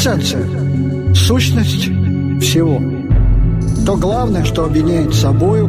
квинтэссенция, 0.00 1.14
сущность 1.14 1.84
всего. 2.42 2.80
То 3.84 3.96
главное, 3.96 4.44
что 4.44 4.64
объединяет 4.64 5.14
собою 5.14 5.68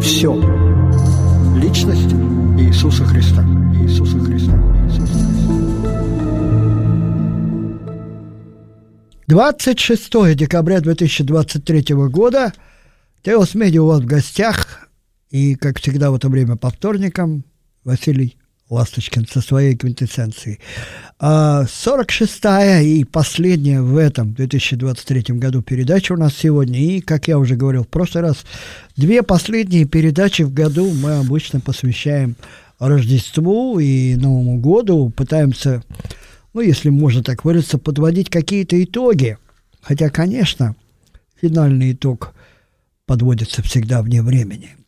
все. 0.00 0.34
Личность 1.56 2.12
Иисуса 2.58 3.04
Христа. 3.04 3.42
Иисуса 3.80 4.18
Христа. 4.18 4.52
Иисуса 4.84 5.14
Христа. 5.14 5.54
26 9.26 10.36
декабря 10.36 10.80
2023 10.80 11.94
года 11.94 12.52
Теос 13.22 13.54
Медиа 13.54 13.82
у 13.82 13.86
вас 13.86 14.00
в 14.00 14.06
гостях. 14.06 14.88
И, 15.30 15.54
как 15.54 15.80
всегда, 15.80 16.10
в 16.10 16.16
это 16.16 16.28
время 16.28 16.56
по 16.56 16.68
вторникам 16.68 17.44
Василий 17.84 18.36
Ласточкин 18.70 19.26
со 19.26 19.40
своей 19.40 19.76
квинтэссенцией. 19.76 20.58
46-я 21.20 22.78
а, 22.78 22.80
и 22.80 23.04
последняя 23.04 23.82
в 23.82 23.96
этом 23.96 24.32
2023 24.32 25.36
году 25.36 25.60
передача 25.62 26.12
у 26.12 26.16
нас 26.16 26.34
сегодня. 26.34 26.78
И, 26.78 27.00
как 27.00 27.28
я 27.28 27.38
уже 27.38 27.56
говорил 27.56 27.84
в 27.84 27.88
прошлый 27.88 28.22
раз, 28.22 28.44
две 28.96 29.22
последние 29.22 29.84
передачи 29.84 30.42
в 30.42 30.52
году 30.52 30.90
мы 30.90 31.18
обычно 31.18 31.60
посвящаем 31.60 32.36
Рождеству 32.78 33.78
и 33.78 34.16
Новому 34.16 34.58
году. 34.58 35.12
Пытаемся, 35.14 35.82
ну, 36.54 36.60
если 36.62 36.88
можно 36.88 37.22
так 37.22 37.44
выразиться, 37.44 37.78
подводить 37.78 38.30
какие-то 38.30 38.82
итоги. 38.82 39.36
Хотя, 39.82 40.08
конечно, 40.08 40.74
финальный 41.40 41.92
итог 41.92 42.32
подводится 43.04 43.62
всегда 43.62 44.00
вне 44.00 44.22
времени– 44.22 44.76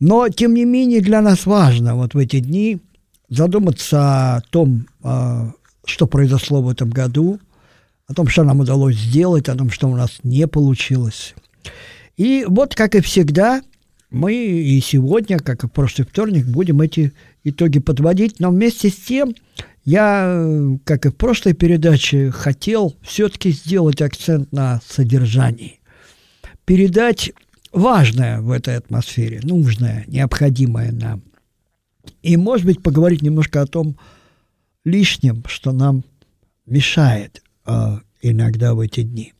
но, 0.00 0.30
тем 0.30 0.54
не 0.54 0.64
менее, 0.64 1.02
для 1.02 1.20
нас 1.20 1.44
важно 1.44 1.94
вот 1.94 2.14
в 2.14 2.18
эти 2.18 2.40
дни 2.40 2.78
задуматься 3.28 4.36
о 4.36 4.40
том, 4.50 4.86
а, 5.02 5.52
что 5.84 6.06
произошло 6.06 6.62
в 6.62 6.68
этом 6.68 6.90
году, 6.90 7.38
о 8.06 8.14
том, 8.14 8.26
что 8.26 8.42
нам 8.42 8.60
удалось 8.60 8.96
сделать, 8.96 9.48
о 9.48 9.54
том, 9.54 9.70
что 9.70 9.88
у 9.88 9.94
нас 9.94 10.18
не 10.22 10.48
получилось. 10.48 11.34
И 12.16 12.44
вот, 12.48 12.74
как 12.74 12.94
и 12.94 13.00
всегда, 13.00 13.62
мы 14.10 14.34
и 14.34 14.80
сегодня, 14.80 15.38
как 15.38 15.64
и 15.64 15.66
в 15.68 15.70
прошлый 15.70 16.06
вторник, 16.06 16.46
будем 16.46 16.80
эти 16.80 17.12
итоги 17.44 17.78
подводить, 17.78 18.40
но 18.40 18.50
вместе 18.50 18.88
с 18.90 18.96
тем 18.96 19.34
я, 19.84 20.46
как 20.84 21.06
и 21.06 21.10
в 21.10 21.16
прошлой 21.16 21.52
передаче, 21.52 22.30
хотел 22.30 22.96
все-таки 23.02 23.52
сделать 23.52 24.02
акцент 24.02 24.50
на 24.50 24.80
содержании. 24.88 25.80
Передать 26.64 27.32
важное 27.72 28.40
в 28.40 28.50
этой 28.50 28.76
атмосфере, 28.76 29.40
нужное, 29.42 30.04
необходимое 30.06 30.92
нам. 30.92 31.22
И, 32.22 32.36
может 32.36 32.66
быть, 32.66 32.82
поговорить 32.82 33.22
немножко 33.22 33.62
о 33.62 33.66
том 33.66 33.96
лишнем, 34.84 35.44
что 35.46 35.72
нам 35.72 36.04
мешает 36.66 37.42
э, 37.66 37.98
иногда 38.22 38.74
в 38.74 38.80
эти 38.80 39.02
дни. 39.02 39.32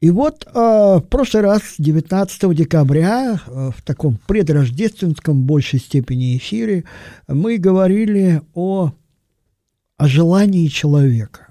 И 0.00 0.10
вот 0.10 0.46
э, 0.46 0.50
в 0.54 1.04
прошлый 1.10 1.42
раз, 1.42 1.74
19 1.78 2.54
декабря, 2.54 3.40
э, 3.46 3.70
в 3.76 3.82
таком 3.82 4.18
предрождественском 4.26 5.44
большей 5.44 5.78
степени 5.78 6.38
эфире, 6.38 6.84
мы 7.28 7.58
говорили 7.58 8.40
о, 8.54 8.92
о 9.98 10.08
желании 10.08 10.68
человека. 10.68 11.49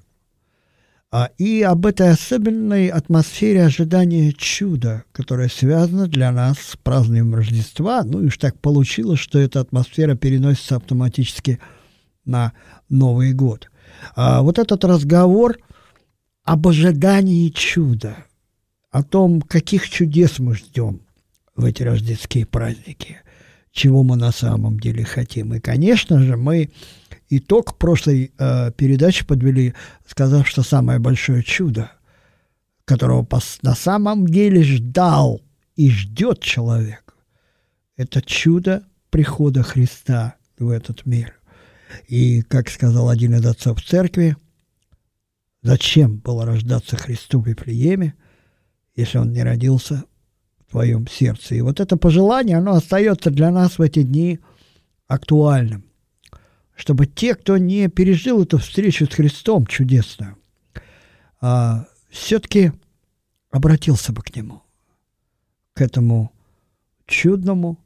А, 1.12 1.32
и 1.40 1.64
об 1.64 1.88
этой 1.88 2.12
особенной 2.12 2.90
атмосфере 2.90 3.66
ожидания 3.66 4.32
чуда, 4.32 5.06
которая 5.12 5.50
связана 5.50 6.08
для 6.08 6.32
нас 6.32 6.60
с 6.60 6.78
празднованием 6.78 7.34
Рождества. 7.34 8.04
Ну 8.04 8.22
и 8.22 8.28
уж 8.28 8.38
так 8.38 8.60
получилось, 8.60 9.20
что 9.20 9.40
эта 9.40 9.60
атмосфера 9.60 10.16
переносится 10.16 10.76
автоматически 10.76 11.60
на 12.26 12.54
Новый 12.90 13.34
год. 13.34 13.72
А 14.16 14.44
вот 14.44 14.60
этот 14.60 14.86
разговор 14.86 15.58
об 16.44 16.68
ожидании 16.68 17.50
чуда, 17.50 18.26
о 18.92 19.02
том, 19.02 19.42
каких 19.42 19.90
чудес 19.90 20.38
мы 20.38 20.56
ждем 20.56 21.02
в 21.56 21.66
эти 21.66 21.82
рождественские 21.82 22.46
праздники, 22.46 23.18
чего 23.72 24.04
мы 24.04 24.16
на 24.16 24.32
самом 24.32 24.80
деле 24.80 25.04
хотим. 25.06 25.56
И, 25.56 25.60
конечно 25.60 26.20
же, 26.20 26.38
мы 26.38 26.70
итог 27.30 27.78
прошлой 27.78 28.34
э, 28.38 28.72
передачи 28.72 29.26
подвели, 29.26 29.74
сказав, 30.06 30.48
что 30.48 30.64
самое 30.64 31.00
большое 31.00 31.44
чудо, 31.44 31.92
которого 32.86 33.28
на 33.62 33.76
самом 33.76 34.28
деле 34.28 34.64
ждал 34.64 35.42
и 35.76 35.92
ждет 35.92 36.42
человек, 36.42 37.16
это 37.96 38.22
чудо 38.22 38.84
прихода 39.10 39.64
Христа 39.64 40.36
в 40.58 40.70
этот 40.70 41.06
мир. 41.06 41.36
И, 42.08 42.42
как 42.44 42.70
сказал 42.70 43.10
один 43.10 43.36
из 43.36 43.46
отцов 43.46 43.84
церкви, 43.84 44.36
зачем 45.62 46.18
было 46.18 46.46
рождаться 46.46 46.98
Христу 46.98 47.42
в 47.42 47.48
Вифлееме, 47.48 48.16
если 48.96 49.18
он 49.18 49.32
не 49.32 49.44
родился 49.44 50.04
в 50.60 50.72
твоем 50.72 51.08
сердце. 51.08 51.56
И 51.56 51.62
вот 51.62 51.80
это 51.80 51.98
пожелание, 51.98 52.58
оно 52.58 52.74
остается 52.74 53.32
для 53.32 53.50
нас 53.52 53.78
в 53.78 53.82
эти 53.82 54.04
дни 54.04 54.40
актуальным 55.08 55.89
чтобы 56.80 57.08
те, 57.08 57.36
кто 57.36 57.58
не 57.58 57.90
пережил 57.90 58.42
эту 58.42 58.58
встречу 58.58 59.06
с 59.06 59.14
Христом 59.14 59.68
чудесную, 59.68 60.38
а, 61.42 61.86
все-таки 62.10 62.72
обратился 63.52 64.14
бы 64.14 64.22
к 64.22 64.34
Нему, 64.34 64.64
к 65.74 65.82
этому 65.82 66.32
чудному 67.06 67.78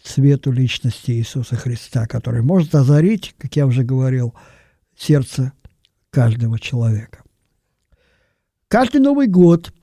свету 0.00 0.52
личности 0.52 1.10
Иисуса 1.10 1.56
Христа, 1.56 2.06
который 2.06 2.42
может 2.42 2.72
озарить, 2.76 3.34
как 3.36 3.56
я 3.56 3.66
уже 3.66 3.82
говорил, 3.82 4.32
сердце 4.96 5.52
каждого 6.10 6.60
человека. 6.60 7.24
Каждый 8.68 9.00
Новый 9.00 9.26
год, 9.26 9.74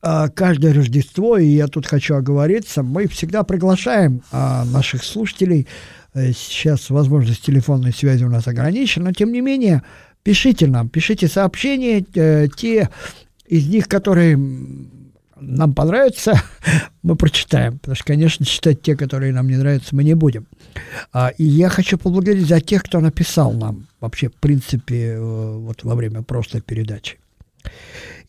каждое 0.00 0.72
Рождество, 0.72 1.36
и 1.36 1.46
я 1.46 1.66
тут 1.66 1.86
хочу 1.86 2.14
оговориться, 2.14 2.82
мы 2.82 3.06
всегда 3.06 3.42
приглашаем 3.42 4.22
а, 4.32 4.64
наших 4.64 5.04
слушателей– 5.04 5.66
Э, 6.14 6.32
сейчас 6.32 6.90
возможность 6.90 7.44
телефонной 7.44 7.92
связи 7.92 8.24
у 8.24 8.30
нас 8.30 8.46
ограничена, 8.48 9.06
но 9.06 9.12
тем 9.12 9.32
не 9.32 9.40
менее 9.40 9.82
пишите 10.22 10.66
нам, 10.66 10.88
пишите 10.88 11.28
сообщения, 11.28 12.04
э, 12.14 12.48
те 12.54 12.90
из 13.46 13.68
них, 13.68 13.88
которые 13.88 14.36
нам 15.36 15.74
понравятся, 15.74 16.34
мы 17.02 17.16
прочитаем. 17.16 17.78
Потому 17.78 17.94
что, 17.94 18.04
конечно, 18.04 18.44
читать 18.44 18.82
те, 18.82 18.96
которые 18.96 19.32
нам 19.32 19.48
не 19.48 19.56
нравятся, 19.56 19.94
мы 19.94 20.04
не 20.04 20.14
будем. 20.14 20.46
А, 21.12 21.28
и 21.28 21.44
я 21.44 21.68
хочу 21.68 21.96
поблагодарить 21.96 22.46
за 22.46 22.60
тех, 22.60 22.82
кто 22.82 23.00
написал 23.00 23.52
нам 23.52 23.86
вообще, 24.00 24.28
в 24.28 24.34
принципе, 24.34 25.12
э, 25.12 25.20
вот 25.20 25.84
во 25.84 25.94
время 25.94 26.22
прошлой 26.22 26.60
передачи. 26.60 27.18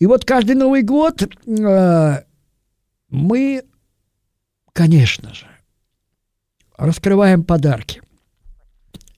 И 0.01 0.07
вот 0.07 0.25
каждый 0.25 0.55
Новый 0.55 0.81
год 0.81 1.31
мы, 3.11 3.63
конечно 4.73 5.31
же, 5.31 5.45
раскрываем 6.75 7.43
подарки. 7.43 8.01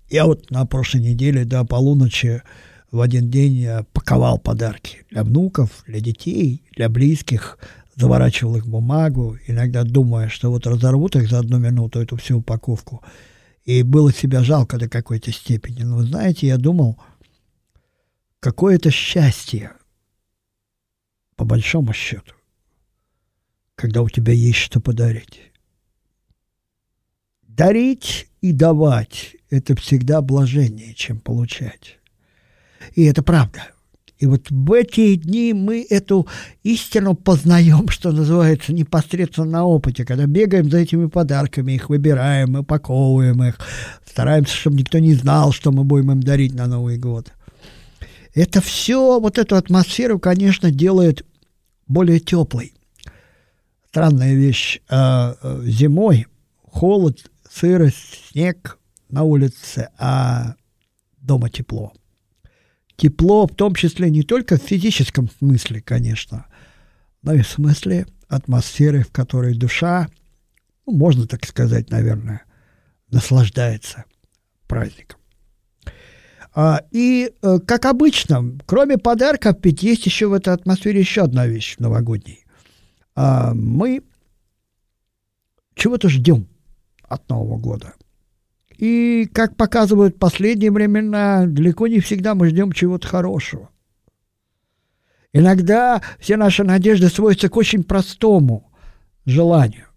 Я 0.09 0.25
вот 0.25 0.51
на 0.51 0.65
прошлой 0.65 0.99
неделе 0.99 1.45
до 1.45 1.63
полуночи 1.63 2.43
в 2.91 2.99
один 2.99 3.31
день 3.31 3.65
паковал 3.93 4.39
подарки 4.39 5.05
для 5.09 5.23
внуков, 5.23 5.85
для 5.87 6.01
детей, 6.01 6.65
для 6.75 6.89
близких, 6.89 7.59
заворачивал 7.95 8.57
их 8.57 8.65
в 8.65 8.69
бумагу, 8.69 9.37
иногда 9.47 9.85
думая, 9.85 10.27
что 10.27 10.51
вот 10.51 10.67
разорвут 10.67 11.15
их 11.15 11.29
за 11.29 11.39
одну 11.39 11.59
минуту, 11.59 12.01
эту 12.01 12.17
всю 12.17 12.39
упаковку. 12.39 13.01
И 13.63 13.83
было 13.83 14.11
себя 14.11 14.43
жалко 14.43 14.77
до 14.77 14.89
какой-то 14.89 15.31
степени. 15.31 15.83
Но 15.83 16.03
знаете, 16.03 16.47
я 16.47 16.57
думал, 16.57 16.97
какое 18.41 18.75
это 18.75 18.91
счастье, 18.91 19.71
по 21.43 21.45
большому 21.45 21.91
счету, 21.91 22.35
когда 23.75 24.01
у 24.01 24.07
тебя 24.07 24.31
есть 24.31 24.59
что 24.59 24.79
подарить. 24.79 25.51
Дарить 27.41 28.27
и 28.39 28.53
давать– 28.53 29.35
это 29.49 29.75
всегда 29.75 30.21
блажение, 30.21 30.93
чем 30.93 31.19
получать. 31.19 31.99
И 32.95 33.03
это 33.03 33.23
правда. 33.23 33.67
И 34.19 34.25
вот 34.25 34.49
в 34.49 34.71
эти 34.71 35.15
дни 35.15 35.51
мы 35.51 35.85
эту 35.89 36.29
истину 36.63 37.13
познаем, 37.13 37.89
что 37.89 38.13
называется, 38.13 38.71
непосредственно 38.71 39.51
на 39.51 39.65
опыте, 39.65 40.05
когда 40.05 40.25
бегаем 40.27 40.71
за 40.71 40.77
этими 40.77 41.07
подарками, 41.07 41.73
их 41.73 41.89
выбираем, 41.89 42.55
упаковываем 42.55 43.43
их, 43.43 43.59
стараемся, 44.09 44.55
чтобы 44.55 44.77
никто 44.77 44.97
не 44.99 45.13
знал, 45.13 45.51
что 45.51 45.73
мы 45.73 45.83
будем 45.83 46.13
им 46.13 46.23
дарить 46.23 46.53
на 46.53 46.67
Новый 46.67 46.97
год. 46.97 47.33
Это 48.33 48.61
все, 48.61 49.19
вот 49.19 49.37
эту 49.37 49.57
атмосферу, 49.57 50.19
конечно, 50.19 50.71
делает 50.71 51.25
более 51.93 52.19
теплой. 52.19 52.73
Странная 53.89 54.33
вещь. 54.33 54.81
А, 54.89 55.37
э, 55.41 55.61
зимой 55.65 56.27
холод 56.63 57.31
сырость, 57.49 58.29
снег 58.31 58.79
на 59.09 59.23
улице, 59.23 59.89
а 59.97 60.55
дома 61.17 61.49
тепло. 61.49 61.93
Тепло 62.95 63.47
в 63.47 63.55
том 63.55 63.75
числе 63.75 64.09
не 64.09 64.23
только 64.23 64.57
в 64.57 64.63
физическом 64.63 65.29
смысле, 65.29 65.81
конечно, 65.81 66.45
но 67.21 67.33
и 67.33 67.41
в 67.41 67.47
смысле 67.47 68.07
атмосферы, 68.27 69.03
в 69.03 69.11
которой 69.11 69.55
душа, 69.55 70.09
ну, 70.85 70.93
можно 70.93 71.27
так 71.27 71.45
сказать, 71.45 71.89
наверное, 71.89 72.43
наслаждается 73.09 74.05
праздником. 74.67 75.19
А, 76.55 76.81
и, 76.91 77.31
э, 77.41 77.59
как 77.65 77.85
обычно, 77.85 78.57
кроме 78.65 78.97
подарков, 78.97 79.57
ведь 79.63 79.81
есть 79.81 80.05
еще 80.05 80.27
в 80.27 80.33
этой 80.33 80.53
атмосфере 80.53 80.99
еще 80.99 81.23
одна 81.23 81.47
вещь 81.47 81.77
новогодней. 81.79 82.45
А, 83.15 83.53
мы 83.53 84.03
чего-то 85.75 86.09
ждем 86.09 86.47
от 87.03 87.27
Нового 87.29 87.57
года. 87.57 87.93
И, 88.77 89.29
как 89.33 89.55
показывают 89.55 90.19
последние 90.19 90.71
времена, 90.71 91.45
далеко 91.47 91.87
не 91.87 91.99
всегда 91.99 92.35
мы 92.35 92.49
ждем 92.49 92.71
чего-то 92.71 93.07
хорошего. 93.07 93.69
Иногда 95.31 96.01
все 96.19 96.37
наши 96.37 96.63
надежды 96.63 97.09
сводятся 97.09 97.49
к 97.49 97.57
очень 97.57 97.83
простому 97.83 98.71
желанию. 99.25 99.87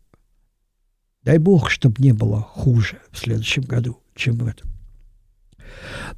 Дай 1.22 1.36
Бог, 1.36 1.68
чтобы 1.68 2.02
не 2.02 2.12
было 2.12 2.40
хуже 2.40 3.00
в 3.10 3.18
следующем 3.18 3.62
году, 3.64 4.00
чем 4.14 4.36
в 4.36 4.46
этом. 4.46 4.75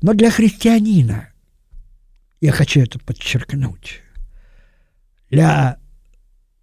Но 0.02 0.14
для 0.14 0.30
христианина, 0.30 1.28
я 2.40 2.52
хочу 2.52 2.80
это 2.80 2.98
подчеркнуть, 2.98 4.02
для 5.30 5.78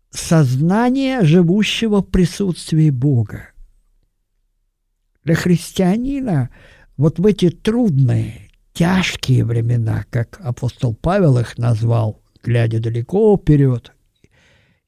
сознания, 0.10 1.22
живущего 1.24 2.02
в 2.02 2.10
присутствии 2.10 2.90
Бога, 2.90 3.50
для 5.24 5.36
христианина 5.36 6.50
вот 6.98 7.20
в 7.20 7.26
эти 7.26 7.50
трудные, 7.50 8.50
тяжкие 8.74 9.44
времена, 9.44 10.06
как 10.10 10.40
апостол 10.42 10.94
Павел 10.96 11.38
их 11.38 11.58
назвал, 11.58 12.22
глядя 12.44 12.80
далеко 12.80 13.38
вперед, 13.38 13.92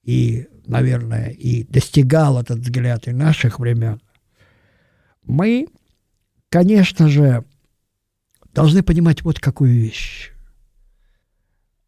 и, 0.03 0.47
наверное, 0.65 1.29
и 1.29 1.63
достигал 1.63 2.39
этот 2.39 2.59
взгляд 2.59 3.07
и 3.07 3.11
наших 3.11 3.59
времен, 3.59 4.01
мы, 5.23 5.67
конечно 6.49 7.09
же, 7.09 7.44
должны 8.57 8.81
понимать 8.81 9.24
вот 9.24 9.39
какую 9.39 9.71
вещь. 9.71 10.31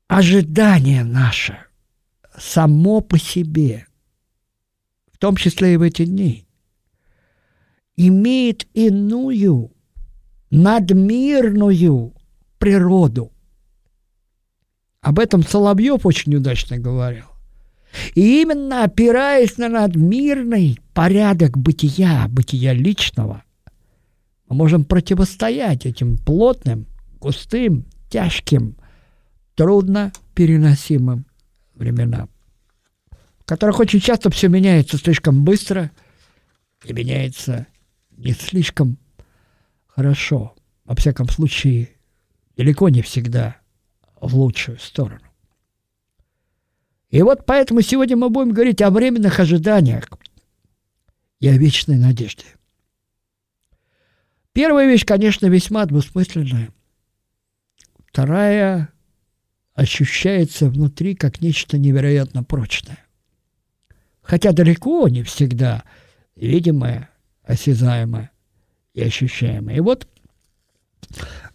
Ожидание 0.07 1.03
наше 1.03 1.57
само 2.37 3.01
по 3.01 3.17
себе, 3.17 3.87
в 5.11 5.17
том 5.17 5.35
числе 5.35 5.73
и 5.73 5.77
в 5.77 5.81
эти 5.81 6.05
дни, 6.05 6.45
имеет 7.95 8.67
иную, 8.75 9.71
надмирную 10.51 12.13
природу. 12.59 13.31
Об 15.01 15.17
этом 15.17 15.41
Соловьев 15.41 16.05
очень 16.05 16.35
удачно 16.35 16.77
говорил. 16.77 17.25
И 18.13 18.43
именно 18.43 18.83
опираясь 18.83 19.57
на 19.57 19.69
надмирный 19.69 20.77
порядок 20.93 21.57
бытия, 21.57 22.27
бытия 22.29 22.73
личного– 22.73 23.43
мы 24.49 24.55
можем 24.55 24.83
противостоять 24.83 25.85
этим 25.85 26.17
плотным, 26.17 26.87
густым, 27.19 27.85
тяжким, 28.09 28.75
трудно 29.55 30.11
переносимым 30.33 31.25
временам, 31.75 32.29
в 33.39 33.45
которых 33.45 33.79
очень 33.79 33.99
часто 33.99 34.31
все 34.31 34.47
меняется 34.47 34.97
слишком 34.97 35.45
быстро 35.45 35.91
и 36.83 36.93
меняется 36.93 37.67
не 38.17 38.33
слишком 38.33 38.97
хорошо, 39.85 40.55
во 40.83 40.95
всяком 40.95 41.29
случае, 41.29 41.89
далеко 42.57 42.89
не 42.89 43.03
всегда 43.03 43.57
в 44.19 44.35
лучшую 44.35 44.79
сторону. 44.79 45.21
И 47.11 47.21
вот 47.21 47.45
поэтому 47.45 47.81
сегодня 47.81 48.17
мы 48.17 48.29
будем 48.29 48.51
говорить 48.51 48.81
о 48.81 48.89
временных 48.89 49.39
ожиданиях 49.39 50.05
и 51.39 51.47
о 51.47 51.57
вечной 51.57 51.97
надежде. 51.97 52.45
Первая 54.59 54.87
вещь, 54.87 55.05
конечно, 55.05 55.45
весьма 55.45 55.85
двусмысленная. 55.85 56.67
Вторая 58.05 58.89
ощущается 59.73 60.69
внутри 60.69 61.15
как 61.15 61.39
нечто 61.39 61.77
невероятно 61.77 62.43
прочное. 62.43 62.99
Хотя 64.21 64.51
далеко 64.51 65.07
не 65.07 65.23
всегда 65.23 65.85
видимое, 66.35 67.09
осязаемое 67.43 68.31
и 68.93 69.01
ощущаемое. 69.01 69.77
И 69.77 69.79
вот, 69.79 70.09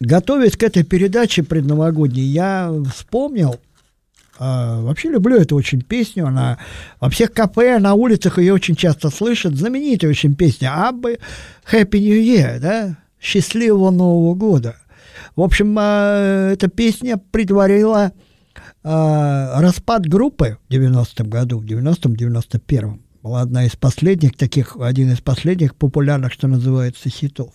готовясь 0.00 0.56
к 0.56 0.62
этой 0.62 0.82
передаче 0.82 1.42
предновогодней, 1.42 2.24
я 2.24 2.72
вспомнил, 2.90 3.60
э, 4.38 4.80
вообще 4.80 5.10
люблю 5.10 5.36
эту 5.36 5.56
очень 5.56 5.82
песню, 5.82 6.26
она 6.26 6.58
во 7.00 7.10
всех 7.10 7.32
кафе, 7.32 7.78
на 7.78 7.94
улицах 7.94 8.38
ее 8.38 8.54
очень 8.54 8.76
часто 8.76 9.10
слышат, 9.10 9.54
знаменитая 9.54 10.10
очень 10.10 10.34
песня 10.34 10.88
«Аббы 10.88 11.18
Happy 11.70 11.98
New 11.98 12.20
Year», 12.20 12.58
да, 12.58 12.96
«Счастливого 13.20 13.90
Нового 13.90 14.34
года». 14.34 14.76
В 15.36 15.42
общем, 15.42 15.76
э, 15.78 16.52
эта 16.52 16.68
песня 16.68 17.16
предварила 17.16 18.12
э, 18.84 19.60
распад 19.60 20.06
группы 20.06 20.58
в 20.68 20.72
90-м 20.72 21.28
году, 21.28 21.58
в 21.58 21.64
90-91-м. 21.64 23.02
Была 23.22 23.40
одна 23.40 23.64
из 23.64 23.74
последних 23.74 24.36
таких, 24.36 24.76
один 24.78 25.10
из 25.10 25.20
последних 25.20 25.74
популярных, 25.74 26.32
что 26.32 26.46
называется, 26.46 27.08
хитов. 27.08 27.52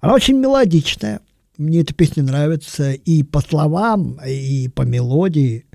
Она 0.00 0.14
очень 0.14 0.36
мелодичная. 0.36 1.20
Мне 1.56 1.82
эта 1.82 1.94
песня 1.94 2.22
нравится 2.24 2.92
и 2.92 3.22
по 3.22 3.40
словам, 3.40 4.18
и 4.26 4.68
по 4.68 4.82
мелодии. 4.82 5.66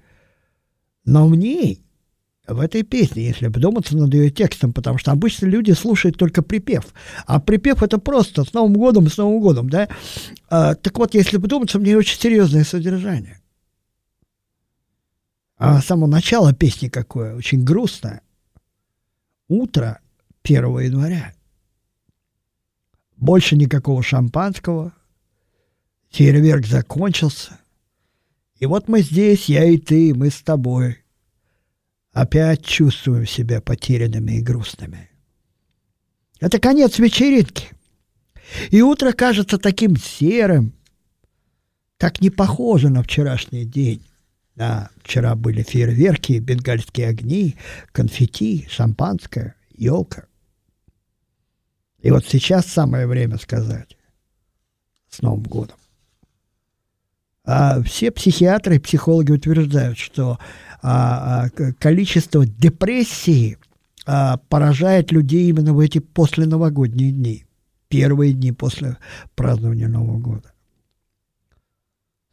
Но 1.10 1.28
в 1.28 1.36
ней 1.36 1.84
в 2.48 2.60
этой 2.60 2.84
песне, 2.84 3.26
если 3.26 3.48
вдуматься 3.48 3.98
над 3.98 4.14
ее 4.14 4.30
текстом, 4.30 4.74
потому 4.74 5.00
что 5.00 5.12
обычно 5.12 5.48
люди 5.48 5.72
слушают 5.72 6.18
только 6.18 6.44
припев. 6.44 6.94
А 7.26 7.40
припев 7.40 7.82
это 7.82 7.98
просто 7.98 8.44
с 8.44 8.54
Новым 8.54 8.74
годом, 8.74 9.10
с 9.10 9.18
Новым 9.18 9.42
годом, 9.42 9.70
да? 9.70 9.90
А, 10.50 10.76
так 10.76 10.98
вот, 11.00 11.16
если 11.16 11.38
вдуматься, 11.38 11.80
мне 11.80 11.98
очень 11.98 12.20
серьезное 12.20 12.64
содержание. 12.64 13.40
А 15.58 15.82
само 15.82 16.06
начало 16.06 16.54
песни 16.54 16.90
какое, 16.90 17.36
очень 17.36 17.64
грустное. 17.64 18.22
Утро 19.48 20.00
1 20.44 20.80
января. 20.80 21.34
Больше 23.18 23.56
никакого 23.56 24.04
шампанского. 24.04 24.94
Фейерверк 26.12 26.68
закончился. 26.68 27.59
И 28.60 28.66
вот 28.66 28.88
мы 28.88 29.02
здесь, 29.02 29.50
я 29.50 29.64
и 29.64 29.78
ты, 29.78 30.14
мы 30.14 30.30
с 30.30 30.42
тобой– 30.42 31.00
опять 32.12 32.66
чувствуем 32.66 33.26
себя 33.26 33.62
потерянными 33.62 34.34
и 34.34 34.42
грустными. 34.42 35.10
Это 36.40 36.60
конец 36.60 37.00
вечеринки. 37.00 37.70
И 38.72 38.82
утро 38.82 39.12
кажется 39.12 39.58
таким 39.58 39.96
серым, 39.96 40.74
так 41.98 42.22
не 42.22 42.30
похоже 42.30 42.90
на 42.90 43.04
вчерашний 43.04 43.66
день. 43.66 44.04
Да, 44.56 44.90
вчера 45.04 45.36
были 45.36 45.64
фейерверки, 45.64 46.40
бенгальские 46.40 47.08
огни, 47.08 47.56
конфетти, 47.92 48.68
шампанское, 48.70 49.56
елка. 49.72 50.26
И 52.02 52.12
вот 52.12 52.26
сейчас 52.26 52.66
самое 52.66 53.08
время 53.08 53.38
сказать 53.38 53.98
с 55.10 55.22
Новым 55.22 55.44
годом. 55.44 55.79
А 57.52 57.82
все 57.82 58.12
психиатры 58.12 58.76
и 58.76 58.80
психологи 58.80 59.32
утверждают, 59.32 59.98
что 59.98 60.38
а, 60.84 61.48
а, 61.48 61.74
количество 61.80 62.46
депрессии 62.46 63.58
а, 64.06 64.38
поражает 64.50 65.12
людей 65.12 65.50
именно 65.50 65.74
в 65.74 65.80
эти 65.80 65.98
посленовогодние 65.98 67.12
дни, 67.12 67.46
первые 67.88 68.34
дни 68.34 68.52
после 68.52 68.98
празднования 69.34 69.88
Нового 69.88 70.20
года. 70.20 70.52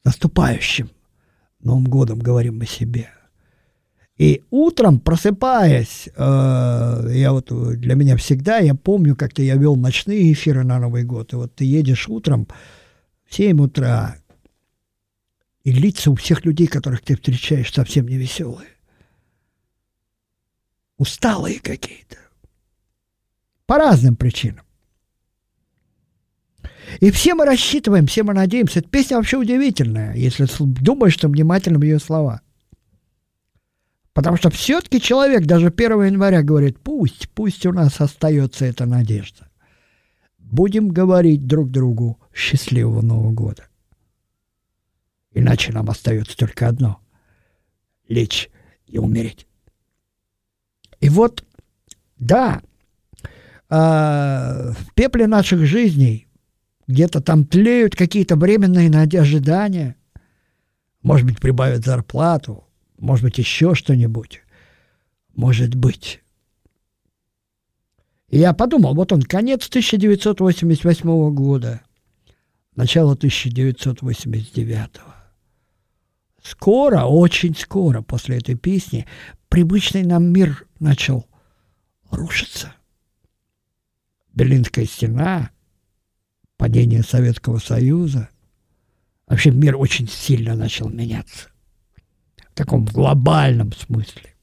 Наступающим 0.04 0.90
Новым 1.60 1.86
годом 1.86 2.18
говорим 2.18 2.58
мы 2.58 2.66
себе. 2.66 3.08
И 4.18 4.42
утром, 4.50 5.00
просыпаясь, 5.00 6.10
э, 6.14 7.10
я 7.14 7.32
вот 7.32 7.50
для 7.78 7.94
меня 7.94 8.18
всегда, 8.18 8.58
я 8.58 8.74
помню, 8.74 9.16
как-то 9.16 9.42
я 9.42 9.56
вел 9.56 9.76
ночные 9.76 10.30
эфиры 10.30 10.62
на 10.62 10.78
Новый 10.78 11.04
год. 11.04 11.32
И 11.32 11.36
вот 11.36 11.54
ты 11.54 11.64
едешь 11.64 12.06
утром 12.06 12.48
в 13.26 13.34
7 13.34 13.62
утра, 13.62 14.16
и 15.66 15.72
лица 15.72 16.12
у 16.12 16.14
всех 16.14 16.44
людей, 16.44 16.68
которых 16.68 17.00
ты 17.00 17.16
встречаешь, 17.16 17.72
совсем 17.72 18.06
не 18.06 18.16
веселые. 18.16 18.68
Усталые 20.96 21.58
какие-то. 21.58 22.18
По 23.66 23.76
разным 23.76 24.14
причинам. 24.14 24.64
И 27.00 27.10
все 27.10 27.34
мы 27.34 27.46
рассчитываем, 27.46 28.06
все 28.06 28.22
мы 28.22 28.32
надеемся. 28.32 28.78
Эта 28.78 28.88
песня 28.88 29.16
вообще 29.16 29.38
удивительная, 29.38 30.14
если 30.14 30.46
думаешь, 30.56 31.14
что 31.14 31.26
внимательно 31.26 31.80
в 31.80 31.82
ее 31.82 31.98
слова. 31.98 32.42
Потому 34.12 34.36
что 34.36 34.50
все-таки 34.50 35.00
человек 35.00 35.46
даже 35.46 35.66
1 35.76 36.04
января 36.04 36.44
говорит, 36.44 36.78
пусть, 36.78 37.28
пусть 37.30 37.66
у 37.66 37.72
нас 37.72 38.00
остается 38.00 38.66
эта 38.66 38.86
надежда. 38.86 39.50
Будем 40.38 40.90
говорить 40.90 41.44
друг 41.44 41.72
другу 41.72 42.20
счастливого 42.32 43.02
Нового 43.02 43.32
года. 43.32 43.66
Иначе 45.36 45.70
нам 45.70 45.90
остается 45.90 46.34
только 46.34 46.66
одно— 46.66 46.98
лечь 48.08 48.48
и 48.86 48.96
умереть. 48.96 49.46
И 50.98 51.10
вот, 51.10 51.44
да, 52.18 52.62
э, 53.68 53.68
в 53.68 54.94
пепле 54.94 55.26
наших 55.26 55.66
жизней 55.66 56.26
где-то 56.86 57.20
там 57.20 57.44
тлеют 57.44 57.94
какие-то 57.94 58.36
временные 58.36 58.88
ожидания. 59.20 59.96
Может 61.02 61.26
быть, 61.26 61.38
прибавят 61.38 61.84
зарплату, 61.84 62.64
может 62.96 63.22
быть, 63.22 63.36
еще 63.36 63.74
что-нибудь. 63.74 64.40
Может 65.34 65.74
быть. 65.74 66.22
И 68.30 68.38
я 68.38 68.54
подумал, 68.54 68.94
вот 68.94 69.12
он, 69.12 69.20
конец 69.20 69.68
1988 69.68 71.34
года, 71.34 71.82
начало 72.74 73.12
1989. 73.12 75.15
Скоро, 76.46 77.06
очень 77.06 77.56
скоро 77.56 78.02
после 78.02 78.36
этой 78.36 78.54
песни 78.54 79.04
привычный 79.48 80.04
нам 80.04 80.26
мир 80.26 80.64
начал 80.78 81.26
рушиться. 82.08 82.72
Берлинская 84.32 84.84
стена, 84.84 85.50
падение 86.56 87.02
Советского 87.02 87.58
Союза. 87.58 88.28
Вообще 89.26 89.50
мир 89.50 89.76
очень 89.76 90.06
сильно 90.06 90.54
начал 90.54 90.88
меняться. 90.88 91.48
В 92.52 92.54
таком 92.54 92.84
глобальном 92.84 93.72
смысле. 93.72 94.36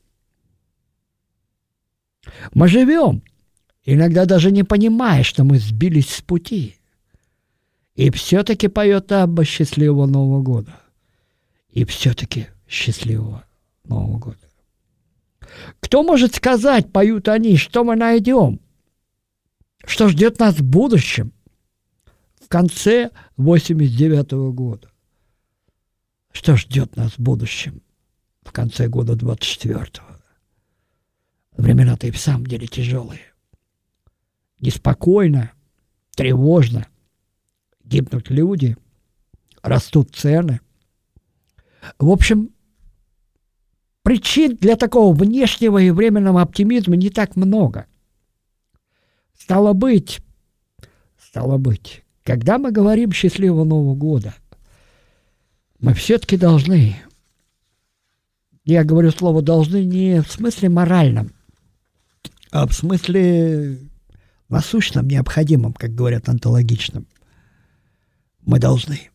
Мы 2.54 2.68
живем, 2.68 3.24
иногда 3.86 4.26
даже 4.26 4.52
не 4.52 4.64
понимая, 4.64 5.24
что 5.24 5.46
мы 5.46 5.58
сбились 5.58 6.10
с 6.10 6.22
пути. 6.22 6.76
И 7.96 8.10
все-таки 8.12 8.68
поет 8.68 9.10
Абба 9.14 9.46
«Счастливого 9.46 10.06
Нового 10.06 10.42
года». 10.42 10.83
И 11.74 11.86
все-таки 11.86 12.48
счастливого 12.68 13.44
Нового 13.84 14.20
года. 14.20 14.38
Кто 15.80 16.04
может 16.04 16.36
сказать, 16.36 16.92
поют 16.92 17.28
они, 17.28 17.58
что 17.58 17.84
мы 17.84 17.96
найдем? 17.96 18.60
Что 19.84 20.08
ждет 20.08 20.40
нас 20.40 20.56
в 20.56 20.64
будущем? 20.64 21.34
В 22.40 22.48
конце 22.48 23.10
89 23.38 24.34
-го 24.34 24.54
года. 24.54 24.90
Что 26.32 26.56
ждет 26.56 26.96
нас 26.96 27.14
в 27.14 27.20
будущем? 27.20 27.82
В 28.44 28.52
конце 28.52 28.88
года 28.88 29.14
24-го. 29.14 30.06
Времена-то 31.58 32.08
и 32.08 32.12
в 32.12 32.20
самом 32.20 32.46
деле 32.46 32.68
тяжелые. 32.68 33.34
Неспокойно, 34.60 35.52
тревожно. 36.16 36.88
Гибнут 37.84 38.30
люди, 38.30 38.78
растут 39.62 40.16
цены. 40.16 40.62
В 42.00 42.10
общем, 42.10 42.50
причин 44.04 44.58
для 44.58 44.76
такого 44.76 45.16
внешнего 45.16 45.78
и 45.80 45.92
временного 45.92 46.42
оптимизма 46.42 46.96
не 46.96 47.10
так 47.10 47.36
много. 47.36 47.88
Стало 49.38 49.74
быть, 49.74 50.22
стало 51.18 51.58
быть, 51.58 52.04
когда 52.24 52.58
мы 52.58 52.72
говорим 52.72 53.12
«счастливого 53.12 53.64
Нового 53.66 53.96
года», 53.96 54.34
мы 55.80 55.94
все-таки 55.94 56.38
должны, 56.38 56.96
я 58.64 58.86
говорю 58.86 59.12
слово 59.12 59.42
«должны» 59.42 59.84
не 59.84 60.22
в 60.22 60.32
смысле 60.32 60.70
моральном, 60.70 61.34
а 62.52 62.68
в 62.68 62.74
смысле 62.74 63.80
насущном, 64.48 65.08
необходимом, 65.08 65.74
как 65.74 65.94
говорят, 65.94 66.30
антологичном. 66.30 67.08
Мы 68.46 68.60
должны 68.60 69.10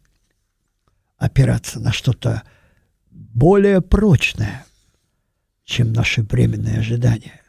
опираться 1.17 1.81
на 1.81 1.93
что-то 1.93 2.43
более 3.38 3.80
прочное, 3.80 4.66
чем 5.64 5.92
наши 5.92 6.23
временные 6.23 6.78
ожидания 6.78 7.40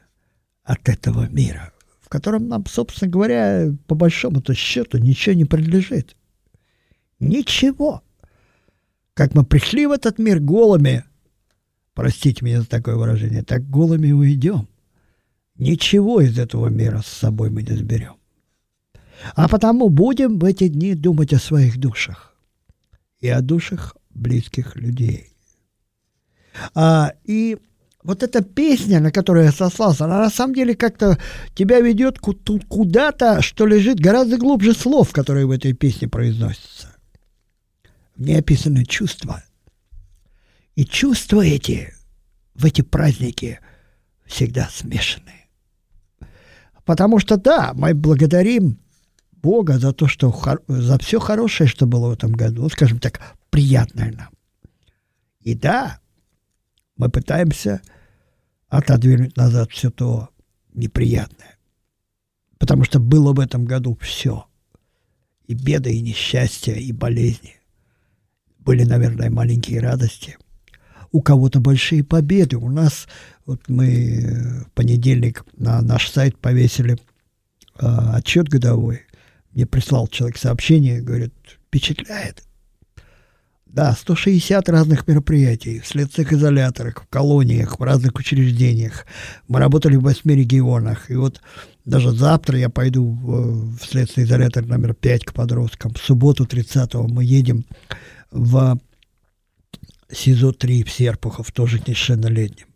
от 0.63 0.88
этого 0.88 1.27
мира, 1.29 1.74
в 2.00 2.10
котором 2.10 2.48
нам, 2.48 2.63
собственно 2.67 3.10
говоря, 3.10 3.74
по 3.88 3.96
большому-то 3.96 4.53
счету 4.53 5.00
ничего 5.00 5.34
не 5.34 5.46
принадлежит. 5.46 6.15
Ничего. 7.19 8.03
Как 9.15 9.34
мы 9.34 9.43
пришли 9.43 9.88
в 9.88 9.91
этот 9.91 10.19
мир 10.19 10.39
голыми, 10.39 11.05
простите 11.96 12.46
меня 12.46 12.62
за 12.62 12.67
такое 12.67 12.96
выражение, 12.96 13.43
так 13.43 13.67
голыми 13.67 14.12
уйдем. 14.12 14.67
Ничего 15.55 16.22
из 16.22 16.38
этого 16.38 16.67
мира 16.67 17.01
с 17.01 17.08
собой 17.08 17.50
мы 17.50 17.63
не 17.63 17.75
заберем. 17.75 18.15
А 19.36 19.50
потому 19.50 19.89
будем 19.89 20.38
в 20.38 20.46
эти 20.46 20.67
дни 20.67 20.93
думать 20.93 21.34
о 21.34 21.39
своих 21.39 21.79
душах 21.79 22.36
и 23.19 23.27
о 23.27 23.41
душах 23.41 23.98
близких 24.12 24.75
людей. 24.75 25.28
А, 26.74 27.13
и 27.25 27.58
вот 28.03 28.24
эта 28.24 28.41
песня, 28.41 29.00
на 29.00 29.12
которую 29.12 29.46
я 29.46 29.51
сослался, 29.51 30.06
она 30.06 30.20
на 30.20 30.29
самом 30.29 30.56
деле 30.56 30.75
как-то 30.75 31.18
тебя 31.53 31.79
ведет 31.82 32.20
куда-то, 32.20 33.41
что 33.41 33.65
лежит 33.65 34.00
гораздо 34.00 34.38
глубже 34.38 34.74
слов, 34.74 35.12
которые 35.12 35.46
в 35.46 35.51
этой 35.51 35.74
песне 35.74 36.08
произносятся. 36.08 36.96
В 38.15 38.22
ней 38.22 38.39
описаны 38.39 38.86
чувства. 38.86 39.44
И 40.75 40.86
чувства 40.86 41.46
эти 41.46 41.94
в 42.56 42.65
эти 42.65 42.82
праздники 42.82 43.60
всегда 44.25 44.70
смешаны. 44.72 45.48
Потому 46.86 47.20
что 47.20 47.38
да, 47.38 47.72
мы 47.74 47.94
благодарим 47.94 48.79
Бога 49.32 49.77
за 49.77 49.94
то, 49.94 50.08
что 50.08 50.34
за 50.68 50.98
все 51.00 51.20
хорошее, 51.20 51.70
что 51.70 51.86
было 51.86 52.10
в 52.10 52.13
этом 52.13 52.32
году, 52.34 52.63
ну, 52.63 52.70
скажем 52.70 53.00
так, 53.00 53.22
приятное 53.50 54.12
нам. 54.12 54.29
И 55.41 55.56
да, 55.56 55.99
мы 57.00 57.10
пытаемся 57.10 57.82
отодвинуть 58.68 59.38
назад 59.38 59.72
все 59.72 59.89
то 59.89 60.29
неприятное. 60.74 61.58
Потому 62.60 62.84
что 62.84 63.00
было 63.00 63.32
в 63.32 63.39
этом 63.39 63.63
году 63.63 63.98
все. 64.01 64.46
И 65.48 65.53
беды, 65.53 65.94
и 65.96 66.01
несчастья, 66.01 66.74
и 66.74 66.91
болезни. 66.91 67.56
Были, 68.60 68.84
наверное, 68.84 69.29
маленькие 69.29 69.79
радости. 69.79 70.38
У 71.12 71.22
кого-то 71.22 71.62
большие 71.62 72.03
победы. 72.03 72.58
У 72.58 72.70
нас 72.70 73.08
вот 73.46 73.62
мы 73.70 74.65
в 74.68 74.72
понедельник 74.74 75.46
на 75.56 75.82
наш 75.82 76.10
сайт 76.10 76.38
повесили 76.38 76.96
э, 76.96 76.98
отчет 78.13 78.50
годовой. 78.50 79.03
Мне 79.53 79.65
прислал 79.65 80.10
человек 80.10 80.38
сообщение, 80.38 81.01
говорит, 81.01 81.34
впечатляет. 81.65 82.44
Да, 83.70 83.94
160 83.94 84.68
разных 84.68 85.08
мероприятий 85.08 85.80
в 85.80 85.88
следственных 85.88 86.34
изоляторах, 86.34 87.04
в 87.04 87.08
колониях, 87.08 87.80
в 87.80 87.84
разных 87.84 88.16
учреждениях. 88.16 89.06
Мы 89.48 89.60
работали 89.60 89.96
в 89.96 90.02
восьми 90.02 90.34
регионах. 90.34 91.12
И 91.12 91.16
вот 91.16 91.40
даже 91.86 92.12
завтра 92.12 92.58
я 92.58 92.70
пойду 92.70 93.12
в, 93.12 93.78
следственный 93.80 94.26
изолятор 94.26 94.66
номер 94.66 94.96
5 94.96 95.26
к 95.26 95.34
подросткам. 95.34 95.94
В 95.94 96.00
субботу 96.00 96.46
30-го 96.46 97.08
мы 97.08 97.24
едем 97.24 97.64
в 98.32 98.80
СИЗО-3 100.12 100.84
в 100.84 100.92
Серпухов, 100.92 101.52
тоже 101.52 101.78
несовершеннолетним. 101.78 102.68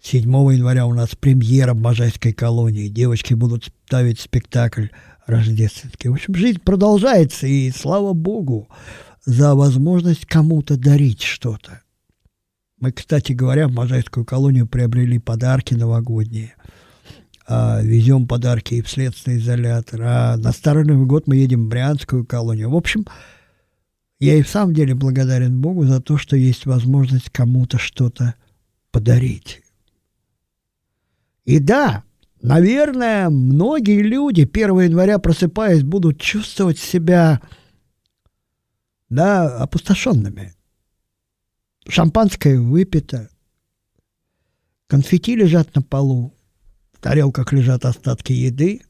7 0.00 0.22
января 0.22 0.86
у 0.86 0.94
нас 0.94 1.10
премьера 1.16 1.74
в 1.74 1.80
Можайской 1.80 2.32
колонии. 2.32 2.86
Девочки 2.86 3.34
будут 3.34 3.68
ставить 3.86 4.20
спектакль 4.20 4.86
рождественский. 5.26 6.08
В 6.08 6.14
общем, 6.14 6.36
жизнь 6.36 6.60
продолжается, 6.60 7.48
и 7.48 7.72
слава 7.72 8.12
Богу 8.12 8.68
за 9.24 9.54
возможность 9.54 10.26
кому-то 10.26 10.76
дарить 10.76 11.22
что-то. 11.22 11.82
Мы, 12.78 12.92
кстати 12.92 13.32
говоря, 13.32 13.68
в 13.68 13.72
Можайскую 13.72 14.24
колонию 14.24 14.66
приобрели 14.66 15.18
подарки 15.18 15.74
новогодние. 15.74 16.54
А, 17.46 17.82
везем 17.82 18.26
подарки 18.26 18.74
и 18.74 18.82
в 18.82 18.88
следственный 18.88 19.38
изолятор. 19.38 20.00
А 20.02 20.36
на 20.36 20.52
Старый 20.52 20.84
Новый 20.84 21.06
год 21.06 21.26
мы 21.26 21.36
едем 21.36 21.66
в 21.66 21.68
Брянскую 21.68 22.24
колонию. 22.24 22.70
В 22.70 22.76
общем, 22.76 23.06
я 24.18 24.36
и 24.36 24.42
в 24.42 24.48
самом 24.48 24.72
деле 24.72 24.94
благодарен 24.94 25.60
Богу 25.60 25.84
за 25.84 26.00
то, 26.00 26.16
что 26.16 26.36
есть 26.36 26.64
возможность 26.64 27.30
кому-то 27.30 27.78
что-то 27.78 28.34
подарить. 28.92 29.62
И 31.44 31.58
да, 31.58 32.04
наверное, 32.40 33.28
многие 33.28 34.02
люди 34.02 34.42
1 34.42 34.80
января, 34.80 35.18
просыпаясь, 35.18 35.82
будут 35.82 36.20
чувствовать 36.20 36.78
себя 36.78 37.40
да, 39.10 39.58
опустошенными. 39.58 40.54
Шампанское 41.88 42.58
выпито, 42.58 43.28
конфетти 44.86 45.34
лежат 45.34 45.74
на 45.74 45.82
полу, 45.82 46.34
в 46.92 47.00
тарелках 47.00 47.52
лежат 47.52 47.84
остатки 47.84 48.32
еды, 48.32 48.82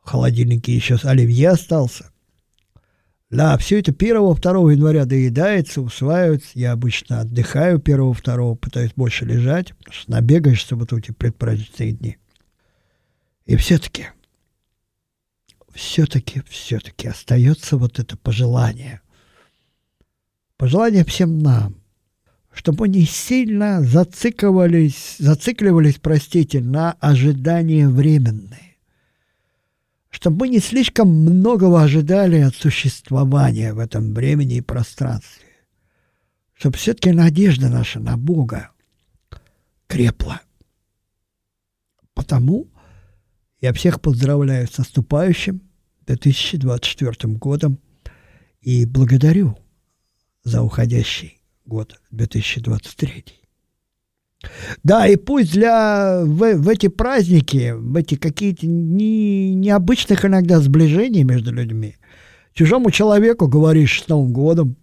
в 0.00 0.08
холодильнике 0.08 0.74
еще 0.74 0.96
оливье 1.02 1.50
остался. 1.50 2.10
Да, 3.30 3.58
все 3.58 3.80
это 3.80 3.90
1-2 3.90 4.72
января 4.72 5.06
доедается, 5.06 5.80
усваивается. 5.80 6.50
Я 6.54 6.72
обычно 6.72 7.20
отдыхаю 7.20 7.80
1-2, 7.80 8.56
пытаюсь 8.56 8.92
больше 8.94 9.24
лежать, 9.24 9.74
потому 9.76 9.92
что 9.92 10.10
набегаешься 10.12 10.76
вот 10.76 10.92
эти 10.92 11.10
предпраздничные 11.10 11.92
дни. 11.92 12.18
И 13.46 13.56
все-таки, 13.56 14.06
все-таки, 15.74 16.42
все-таки 16.48 17.08
остается 17.08 17.76
вот 17.76 17.98
это 17.98 18.16
пожелание. 18.16 19.00
Пожелание 20.56 21.04
всем 21.04 21.40
нам, 21.40 21.76
чтобы 22.52 22.82
мы 22.82 22.88
не 22.88 23.04
сильно 23.04 23.82
зацикливались, 23.82 25.16
зацикливались, 25.18 25.98
простите, 26.00 26.60
на 26.60 26.92
ожидания 27.00 27.88
временные 27.88 28.74
чтобы 30.14 30.38
мы 30.38 30.48
не 30.48 30.60
слишком 30.60 31.08
многого 31.08 31.82
ожидали 31.82 32.38
от 32.38 32.54
существования 32.54 33.74
в 33.74 33.80
этом 33.80 34.14
времени 34.14 34.58
и 34.58 34.60
пространстве, 34.60 35.48
чтобы 36.54 36.76
все-таки 36.76 37.10
надежда 37.10 37.68
наша 37.68 37.98
на 37.98 38.16
Бога 38.16 38.70
крепла. 39.88 40.40
Потому 42.14 42.68
я 43.64 43.72
всех 43.72 44.02
поздравляю 44.02 44.68
с 44.68 44.76
наступающим 44.76 45.62
2024 46.06 47.32
годом 47.32 47.78
и 48.60 48.84
благодарю 48.84 49.56
за 50.42 50.60
уходящий 50.60 51.40
год 51.64 51.98
2023. 52.10 53.24
Да, 54.82 55.06
и 55.06 55.16
пусть 55.16 55.52
для 55.52 56.20
в, 56.24 56.56
в 56.56 56.68
эти 56.68 56.88
праздники, 56.88 57.72
в 57.74 57.96
эти 57.96 58.16
какие-то 58.16 58.66
не, 58.66 59.54
необычных 59.54 60.26
иногда 60.26 60.60
сближений 60.60 61.22
между 61.22 61.50
людьми, 61.50 61.96
чужому 62.52 62.90
человеку 62.90 63.48
говоришь 63.48 64.02
с 64.02 64.08
Новым 64.08 64.34
годом, 64.34 64.76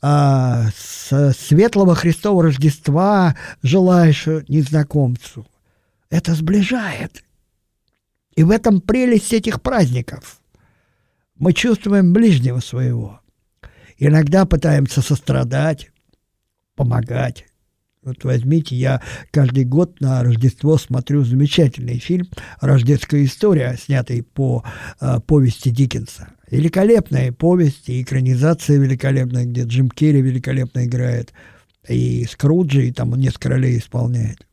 а, 0.00 0.68
с 0.74 1.34
светлого 1.34 1.94
Христового 1.94 2.44
Рождества 2.44 3.36
желаешь 3.62 4.26
незнакомцу. 4.48 5.46
Это 6.08 6.34
сближает. 6.34 7.22
И 8.36 8.42
в 8.42 8.50
этом 8.50 8.80
прелесть 8.80 9.32
этих 9.32 9.62
праздников. 9.62 10.40
Мы 11.36 11.52
чувствуем 11.52 12.12
ближнего 12.12 12.60
своего. 12.60 13.20
Иногда 13.98 14.44
пытаемся 14.44 15.02
сострадать, 15.02 15.90
помогать. 16.74 17.46
Вот 18.02 18.22
возьмите, 18.24 18.76
я 18.76 19.00
каждый 19.30 19.64
год 19.64 20.00
на 20.00 20.22
Рождество 20.22 20.76
смотрю 20.76 21.24
замечательный 21.24 21.98
фильм 21.98 22.28
«Рождественская 22.60 23.24
история», 23.24 23.78
снятый 23.80 24.22
по 24.22 24.62
э, 25.00 25.20
повести 25.26 25.70
Диккенса. 25.70 26.28
Великолепная 26.50 27.32
повесть 27.32 27.88
и 27.88 28.02
экранизация 28.02 28.78
великолепная, 28.78 29.46
где 29.46 29.62
Джим 29.62 29.88
Керри 29.88 30.20
великолепно 30.20 30.84
играет, 30.84 31.32
и 31.88 32.26
Скруджи, 32.30 32.88
и 32.88 32.92
там 32.92 33.12
он 33.12 33.20
несколько 33.20 33.48
ролей 33.48 33.78
исполняет. 33.78 34.46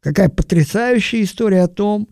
Какая 0.00 0.28
потрясающая 0.28 1.22
история 1.22 1.62
о 1.62 1.68
том, 1.68 2.08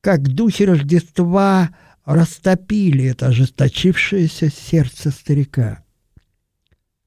как 0.00 0.22
духи 0.22 0.64
Рождества 0.64 1.70
растопили 2.04 3.04
это 3.04 3.26
ожесточившееся 3.26 4.50
сердце 4.50 5.10
старика, 5.10 5.84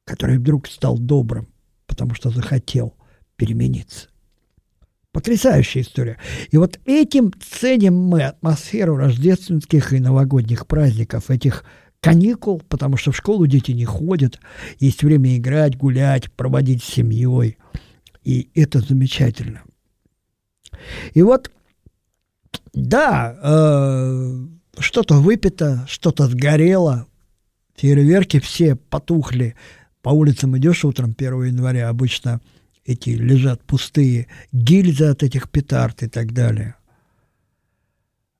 который 0.06 0.38
вдруг 0.38 0.68
стал 0.68 0.98
добрым 0.98 1.54
потому 1.94 2.16
что 2.16 2.32
захотел 2.32 2.96
перемениться. 3.36 4.08
Потрясающая 5.12 5.84
история. 5.84 6.18
И 6.50 6.58
вот 6.58 6.80
этим 6.86 7.32
ценим 7.40 7.96
мы 7.96 8.24
атмосферу 8.24 8.96
рождественских 8.96 9.94
и 9.94 10.00
новогодних 10.00 10.66
праздников, 10.66 11.30
этих 11.30 11.64
каникул, 12.00 12.64
потому 12.68 12.98
что 12.98 13.12
в 13.12 13.18
школу 13.18 13.46
дети 13.46 13.74
не 13.74 13.86
ходят, 13.86 14.40
есть 14.80 15.04
время 15.04 15.38
играть, 15.38 15.78
гулять, 15.78 16.32
проводить 16.32 16.84
с 16.84 16.88
семьей. 16.88 17.58
И 18.24 18.50
это 18.56 18.80
замечательно. 18.80 19.62
И 21.14 21.22
вот, 21.22 21.52
да, 22.74 23.38
э, 23.42 24.48
что-то 24.80 25.16
выпито, 25.16 25.86
что-то 25.88 26.28
сгорело, 26.28 27.08
фейерверки 27.76 28.40
все 28.40 28.76
потухли, 28.76 29.56
по 30.02 30.10
улицам 30.10 30.58
идешь 30.58 30.84
утром 30.84 31.16
1 31.18 31.44
января, 31.46 31.90
обычно 31.90 32.42
эти 32.86 33.12
лежат 33.12 33.64
пустые 33.64 34.28
гильзы 34.52 35.06
от 35.06 35.24
этих 35.24 35.50
петард 35.50 36.04
и 36.04 36.10
так 36.10 36.34
далее. 36.34 36.76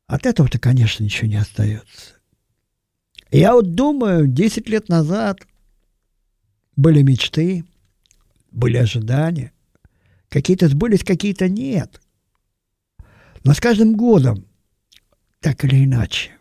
От 0.08 0.26
этого-то, 0.26 0.60
конечно, 0.60 1.04
ничего 1.04 1.28
не 1.28 1.38
остается. 1.38 2.18
Я 3.32 3.54
вот 3.54 3.74
думаю, 3.74 4.28
10 4.28 4.70
лет 4.70 4.90
назад 4.90 5.40
были 6.76 7.02
мечты, 7.02 7.66
были 8.52 8.78
ожидания. 8.78 9.52
Какие-то 10.30 10.68
сбылись, 10.68 11.04
какие-то 11.04 11.50
нет. 11.50 12.02
Но 13.44 13.54
с 13.54 13.60
каждым 13.60 13.96
годом, 13.96 14.46
так 15.40 15.66
или 15.66 15.84
иначе, 15.84 16.32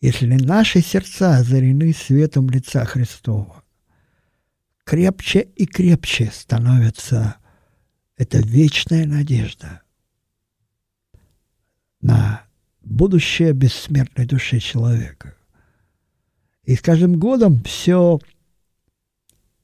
если 0.00 0.26
наши 0.36 0.80
сердца 0.80 1.36
озарены 1.36 1.92
светом 1.92 2.48
лица 2.48 2.84
Христова, 2.84 3.62
крепче 4.84 5.40
и 5.56 5.66
крепче 5.66 6.30
становится 6.32 7.36
эта 8.16 8.38
вечная 8.38 9.06
надежда 9.06 9.82
на 12.00 12.44
будущее 12.80 13.52
бессмертной 13.52 14.24
души 14.24 14.60
человека. 14.60 15.34
И 16.64 16.74
с 16.74 16.80
каждым 16.80 17.18
годом 17.18 17.62
все, 17.64 18.18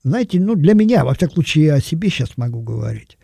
знаете, 0.03 0.41
ну 0.41 0.55
для 0.55 0.75
меня, 0.75 1.05
во 1.05 1.15
всяком 1.15 1.37
случае, 1.37 1.67
я 1.67 1.75
о 1.77 1.81
себе 1.81 2.11
сейчас 2.11 2.37
могу 2.37 2.61
говорить, 2.61 3.17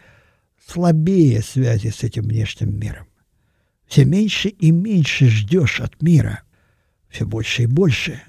слабее 0.70 1.42
связи 1.42 1.88
с 1.88 2.02
этим 2.04 2.22
внешним 2.24 2.78
миром. 2.78 3.06
Все 3.86 4.04
меньше 4.04 4.48
и 4.48 4.70
меньше 4.70 5.28
ждешь 5.28 5.80
от 5.80 6.00
мира, 6.00 6.42
все 7.08 7.26
больше 7.26 7.64
и 7.64 7.66
больше 7.66 8.22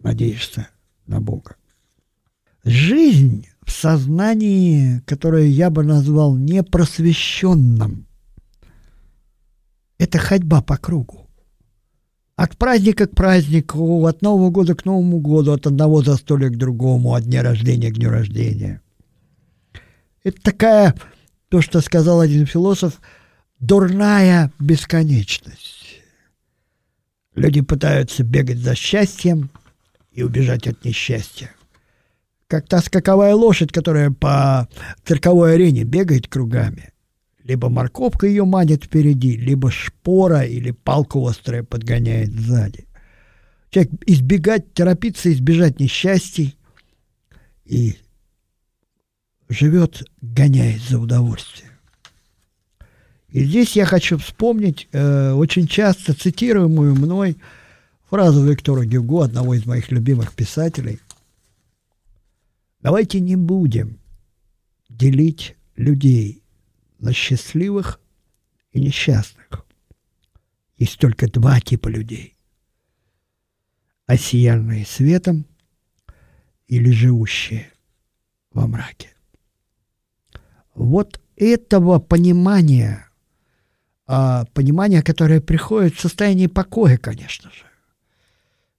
надеешься 0.00 0.68
на 1.06 1.20
Бога. 1.20 1.56
Жизнь 2.64 3.46
в 3.62 3.70
сознании, 3.70 5.00
которое 5.06 5.46
я 5.46 5.70
бы 5.70 5.84
назвал 5.84 6.36
непросвещенным, 6.36 8.06
это 9.98 10.18
ходьба 10.18 10.60
по 10.60 10.76
кругу. 10.76 11.28
От 12.36 12.56
праздника 12.56 13.06
к 13.06 13.14
празднику, 13.14 14.04
от 14.06 14.22
Нового 14.22 14.50
года 14.50 14.74
к 14.74 14.84
Новому 14.84 15.20
году, 15.20 15.52
от 15.52 15.68
одного 15.68 16.02
застолья 16.02 16.48
к 16.48 16.56
другому, 16.56 17.14
от 17.14 17.24
дня 17.24 17.44
рождения 17.44 17.90
к 17.90 17.94
дню 17.94 18.10
рождения. 18.10 18.80
Это 20.24 20.40
такая, 20.42 20.94
то, 21.48 21.60
что 21.60 21.80
сказал 21.80 22.20
один 22.20 22.46
философ, 22.46 23.00
дурная 23.60 24.52
бесконечность. 24.58 26.00
Люди 27.34 27.60
пытаются 27.60 28.22
бегать 28.22 28.58
за 28.58 28.74
счастьем 28.74 29.50
и 30.12 30.22
убежать 30.22 30.66
от 30.66 30.84
несчастья 30.84 31.50
как 32.54 32.68
та 32.68 32.80
скаковая 32.80 33.34
лошадь, 33.34 33.72
которая 33.72 34.12
по 34.12 34.68
цирковой 35.04 35.54
арене 35.54 35.82
бегает 35.82 36.28
кругами. 36.28 36.92
Либо 37.42 37.68
морковка 37.68 38.28
ее 38.28 38.44
манит 38.44 38.84
впереди, 38.84 39.36
либо 39.36 39.72
шпора 39.72 40.42
или 40.42 40.70
палка 40.70 41.18
острая 41.18 41.64
подгоняет 41.64 42.32
сзади. 42.32 42.86
Человек 43.70 43.92
избегать, 44.06 44.72
торопиться 44.72 45.32
избежать 45.32 45.80
несчастий 45.80 46.56
и 47.64 47.96
живет, 49.48 50.04
гоняясь 50.20 50.88
за 50.88 50.98
удовольствием. 50.98 51.70
И 53.28 53.44
здесь 53.44 53.76
я 53.76 53.84
хочу 53.84 54.18
вспомнить 54.18 54.88
э, 54.92 55.32
очень 55.32 55.66
часто 55.66 56.14
цитируемую 56.14 56.94
мной 56.94 57.36
фразу 58.08 58.44
Виктора 58.44 58.84
Гюго, 58.84 59.24
одного 59.24 59.54
из 59.54 59.66
моих 59.66 59.90
любимых 59.90 60.32
писателей– 60.32 61.00
Давайте 62.84 63.18
не 63.18 63.34
будем 63.34 63.98
делить 64.90 65.56
людей 65.74 66.42
на 66.98 67.14
счастливых 67.14 67.98
и 68.72 68.78
несчастных. 68.78 69.64
Есть 70.76 70.98
только 70.98 71.26
два 71.26 71.62
типа 71.62 71.88
людей. 71.88 72.36
Осиянные 74.04 74.84
светом 74.84 75.46
или 76.66 76.90
живущие 76.90 77.72
во 78.50 78.66
мраке. 78.66 79.13
Вот 80.74 81.20
этого 81.36 81.98
понимания, 81.98 83.08
а, 84.06 84.44
понимания, 84.52 85.02
которое 85.02 85.40
приходит 85.40 85.94
в 85.94 86.00
состоянии 86.00 86.46
покоя, 86.46 86.96
конечно 86.96 87.50
же, 87.50 87.64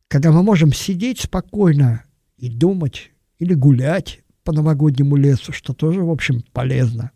когда 0.08 0.32
мы 0.32 0.44
можем 0.44 0.74
сидеть 0.74 1.22
спокойно 1.22 2.04
и 2.38 2.50
думать 2.50 3.12
или 3.40 3.54
гулять 3.54 4.22
по 4.44 4.52
новогоднему 4.52 5.16
лесу, 5.16 5.52
что 5.52 5.74
тоже, 5.74 6.02
в 6.02 6.12
общем, 6.12 6.44
полезно. 6.54 7.12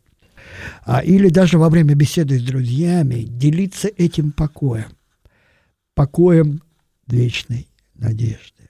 А, 0.86 1.04
или 1.04 1.30
даже 1.30 1.58
во 1.60 1.70
время 1.70 1.96
беседы 1.96 2.40
с 2.40 2.44
друзьями 2.44 3.22
делиться 3.22 3.88
этим 3.88 4.32
покоем, 4.32 4.92
покоем 5.94 6.62
вечной 7.08 7.68
надежды. 7.94 8.70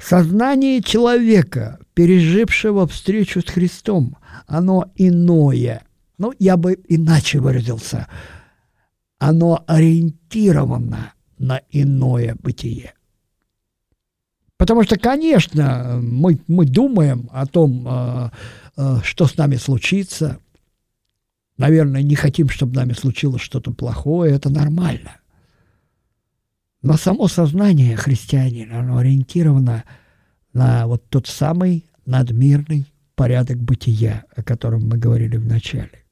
Сознание 0.00 0.82
человека, 0.82 1.78
пережившего 1.94 2.86
встречу 2.86 3.40
с 3.40 3.44
Христом, 3.44 4.16
оно 4.46 4.90
иное. 4.96 5.82
Ну, 6.18 6.32
я 6.38 6.56
бы 6.56 6.78
иначе 6.88 7.38
выразился. 7.38 8.08
Оно 9.18 9.64
ориентировано 9.66 11.14
на 11.38 11.62
иное 11.70 12.36
бытие. 12.40 12.94
Потому 14.56 14.82
что, 14.84 14.98
конечно, 14.98 15.98
мы, 16.02 16.40
мы 16.46 16.66
думаем 16.66 17.28
о 17.32 17.46
том, 17.46 17.86
э, 17.86 18.30
э, 18.76 18.96
что 19.02 19.26
с 19.26 19.36
нами 19.36 19.56
случится, 19.56 20.38
наверное, 21.56 22.02
не 22.02 22.14
хотим, 22.14 22.48
чтобы 22.48 22.74
нами 22.74 22.92
случилось 22.92 23.42
что-то 23.42 23.72
плохое, 23.72 24.34
это 24.34 24.50
нормально. 24.50 25.16
Но 26.82 26.96
само 26.96 27.28
сознание 27.28 27.96
христианина, 27.96 28.80
оно 28.80 28.98
ориентировано 28.98 29.62
на 29.62 29.84
вот 30.54 31.08
тот 31.08 31.26
самый 31.26 31.84
надмирный 32.06 32.86
порядок 33.14 33.58
бытия, 33.58 34.24
о 34.34 34.42
котором 34.42 34.88
мы 34.88 34.96
говорили 34.96 35.36
в 35.36 35.46
начале. 35.46 36.04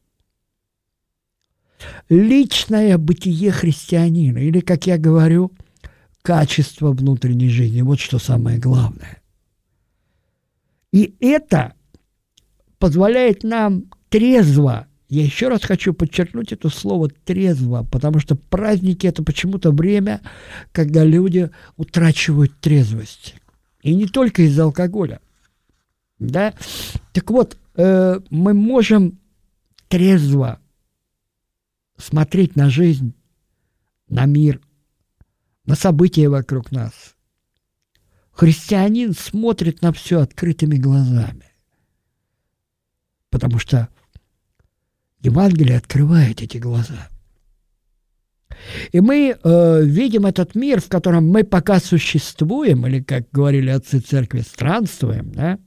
Личное 2.09 2.99
бытие 2.99 3.51
христианина, 3.51 4.39
или, 4.39 4.61
как 4.61 4.87
я 4.87 4.99
говорю, 4.99 5.53
качество 6.23 6.93
внутренней 6.93 7.49
жизни, 7.49 7.83
вот 7.83 7.99
что 7.99 8.19
самое 8.19 8.59
главное. 8.59 9.21
И 10.93 11.15
это 11.21 11.75
позволяет 12.79 13.43
нам 13.43 13.85
трезво 14.09 14.87
я 15.13 15.25
еще 15.25 15.49
раз 15.49 15.63
хочу 15.63 15.93
подчеркнуть 15.93 16.53
это 16.53 16.71
слово 16.71 17.11
трезво, 17.11 17.87
потому 17.93 18.19
что 18.19 18.35
праздники 18.35 19.07
это 19.07 19.23
почему-то 19.23 19.71
время, 19.71 20.23
когда 20.73 21.05
люди 21.05 21.51
утрачивают 21.77 22.59
трезвость. 22.61 23.35
И 23.83 23.95
не 23.95 24.07
только 24.07 24.43
из-за 24.43 24.65
алкоголя. 24.65 25.21
Да? 26.19 26.55
Так 27.13 27.31
вот, 27.31 27.59
э, 27.75 28.21
мы 28.31 28.55
можем 28.55 29.19
трезво 29.89 30.61
смотреть 31.97 32.57
на 32.57 32.71
жизнь, 32.71 33.15
на 34.09 34.25
мир, 34.25 34.61
на 35.67 35.75
события 35.75 36.29
вокруг 36.29 36.71
нас. 36.71 37.17
Христианин 38.31 39.15
смотрит 39.15 39.83
на 39.83 39.93
все 39.93 40.21
открытыми 40.21 40.77
глазами. 40.77 41.47
Потому 43.31 43.59
что 43.59 43.89
Евангелие 45.21 45.77
открывает 45.77 46.41
эти 46.41 46.59
глаза. 46.59 47.09
И 48.93 49.01
мы 49.01 49.37
э, 49.43 49.83
видим 49.85 50.27
этот 50.27 50.55
мир, 50.55 50.81
в 50.81 50.89
котором 50.89 51.29
мы 51.29 51.45
пока 51.45 51.81
существуем, 51.81 52.87
или, 52.87 53.03
как 53.03 53.31
говорили 53.33 53.71
отцы 53.71 54.01
церкви, 54.01 54.41
странствуем, 54.41 55.33
да? 55.33 55.59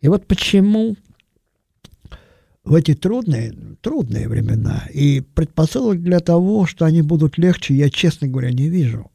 И 0.00 0.08
вот 0.08 0.26
почему 0.26 0.96
в 2.64 2.74
эти 2.74 2.94
трудные, 2.94 3.54
трудные 3.80 4.28
времена 4.28 4.84
и 4.92 5.20
предпосылок 5.20 6.02
для 6.02 6.20
того, 6.20 6.66
что 6.66 6.84
они 6.84 7.02
будут 7.02 7.38
легче, 7.38 7.74
я, 7.74 7.90
честно 7.90 8.28
говоря, 8.28 8.50
не 8.50 8.68
вижу 8.68 9.10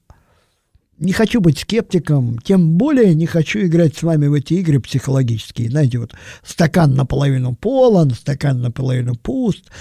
не 1.00 1.14
хочу 1.14 1.40
быть 1.40 1.60
скептиком, 1.60 2.40
тем 2.40 2.74
более 2.74 3.16
не 3.16 3.26
хочу 3.26 3.60
играть 3.60 3.96
с 3.96 4.04
вами 4.04 4.28
в 4.28 4.34
эти 4.34 4.56
игры 4.56 4.80
психологические. 4.80 5.70
Знаете, 5.70 5.98
вот 5.98 6.14
стакан 6.44 6.94
наполовину 6.94 7.56
полон, 7.56 8.12
стакан 8.12 8.62
наполовину 8.62 9.16
пуст. 9.16 9.72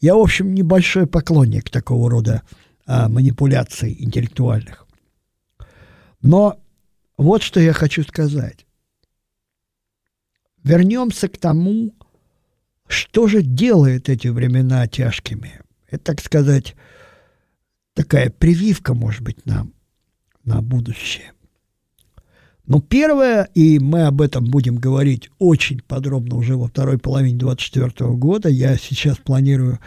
Я, 0.00 0.14
в 0.14 0.20
общем, 0.20 0.54
небольшой 0.54 1.06
поклонник 1.06 1.68
такого 1.68 2.08
рода 2.08 2.42
а, 2.86 3.08
манипуляций 3.08 3.96
интеллектуальных. 3.98 4.86
Но 6.22 6.60
вот 7.16 7.42
что 7.42 7.60
я 7.60 7.72
хочу 7.72 8.04
сказать. 8.04 8.64
Вернемся 10.62 11.28
к 11.28 11.38
тому, 11.38 11.92
что 12.86 13.26
же 13.26 13.42
делает 13.42 14.08
эти 14.08 14.28
времена 14.28 14.86
тяжкими. 14.86 15.60
Это, 15.90 16.04
так 16.04 16.20
сказать, 16.20 16.76
такая 17.94 18.30
прививка, 18.30 18.94
может 18.94 19.22
быть, 19.22 19.44
нам 19.44 19.72
на 20.48 20.62
будущее. 20.62 21.32
Но 22.66 22.80
первое, 22.80 23.44
и 23.54 23.78
мы 23.78 24.02
об 24.02 24.20
этом 24.20 24.44
будем 24.44 24.76
говорить 24.76 25.30
очень 25.38 25.80
подробно 25.80 26.36
уже 26.36 26.56
во 26.56 26.68
второй 26.68 26.98
половине 26.98 27.38
2024 27.38 28.10
года, 28.12 28.48
я 28.48 28.76
сейчас 28.76 29.16
планирую 29.18 29.78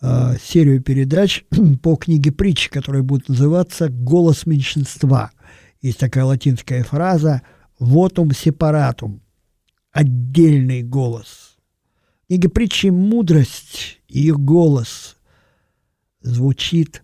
э, 0.00 0.36
серию 0.42 0.82
передач 0.82 1.44
по 1.82 1.96
книге 1.96 2.32
притчи, 2.32 2.70
которая 2.70 3.02
будет 3.02 3.28
называться 3.28 3.88
«Голос 3.88 4.46
меньшинства». 4.46 5.30
Есть 5.82 5.98
такая 5.98 6.24
латинская 6.24 6.82
фраза 6.84 7.42
«votum 7.78 8.30
separatum»– 8.30 9.20
отдельный 9.92 10.82
голос. 10.82 11.56
Книга 12.28 12.48
притчи 12.48 12.86
«Мудрость», 12.86 14.00
ее 14.08 14.36
голос 14.36 15.16
звучит 16.22 17.02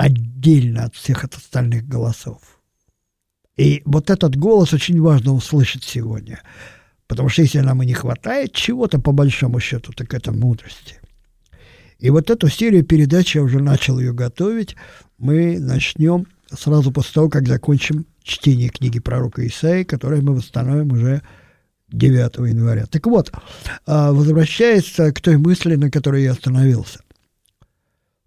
отдельно 0.00 0.84
от 0.84 0.94
всех 0.94 1.24
от 1.24 1.34
остальных 1.34 1.86
голосов. 1.86 2.38
И 3.58 3.82
вот 3.84 4.08
этот 4.08 4.34
голос 4.34 4.72
очень 4.72 4.98
важно 4.98 5.34
услышать 5.34 5.84
сегодня. 5.84 6.40
Потому 7.06 7.28
что 7.28 7.42
если 7.42 7.58
нам 7.60 7.82
и 7.82 7.86
не 7.86 7.92
хватает 7.92 8.54
чего-то, 8.54 8.98
по 8.98 9.12
большому 9.12 9.60
счету, 9.60 9.92
так 9.92 10.14
это 10.14 10.32
мудрости. 10.32 10.96
И 11.98 12.08
вот 12.08 12.30
эту 12.30 12.48
серию 12.48 12.82
передач, 12.82 13.36
я 13.36 13.42
уже 13.42 13.60
начал 13.60 13.98
ее 13.98 14.14
готовить, 14.14 14.74
мы 15.18 15.58
начнем 15.58 16.26
сразу 16.50 16.92
после 16.92 17.12
того, 17.12 17.28
как 17.28 17.46
закончим 17.46 18.06
чтение 18.22 18.70
книги 18.70 19.00
пророка 19.00 19.46
Исаии, 19.46 19.84
которое 19.84 20.22
мы 20.22 20.34
восстановим 20.34 20.92
уже 20.92 21.20
9 21.88 22.48
января. 22.48 22.86
Так 22.86 23.06
вот, 23.06 23.30
а, 23.84 24.12
возвращаясь 24.12 24.94
к 24.94 25.20
той 25.20 25.36
мысли, 25.36 25.74
на 25.74 25.90
которой 25.90 26.22
я 26.22 26.32
остановился. 26.32 27.00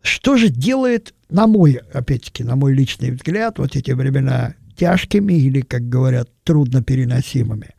Что 0.04 0.38
же 0.38 0.50
делает, 0.50 1.16
на 1.34 1.48
мой, 1.48 1.82
опять-таки, 1.92 2.44
на 2.44 2.56
мой 2.56 2.74
личный 2.74 3.10
взгляд, 3.10 3.58
вот 3.58 3.76
эти 3.76 3.90
времена 3.90 4.54
тяжкими 4.78 5.34
или, 5.34 5.62
как 5.62 5.90
говорят, 5.90 6.30
трудно 6.44 6.84
переносимыми? 6.84 7.72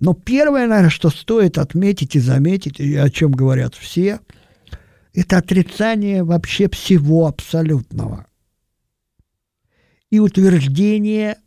Но 0.00 0.14
первое, 0.14 0.66
наверное, 0.66 0.90
что 0.90 1.08
стоит 1.08 1.58
отметить 1.58 2.16
и 2.16 2.20
заметить, 2.20 2.80
и 2.80 2.96
о 2.96 3.08
чем 3.08 3.30
говорят 3.30 3.76
все, 3.76 4.18
это 5.14 5.38
отрицание 5.38 6.24
вообще 6.24 6.68
всего 6.68 7.28
абсолютного 7.28 8.26
и 10.10 10.18
утверждение 10.18 11.38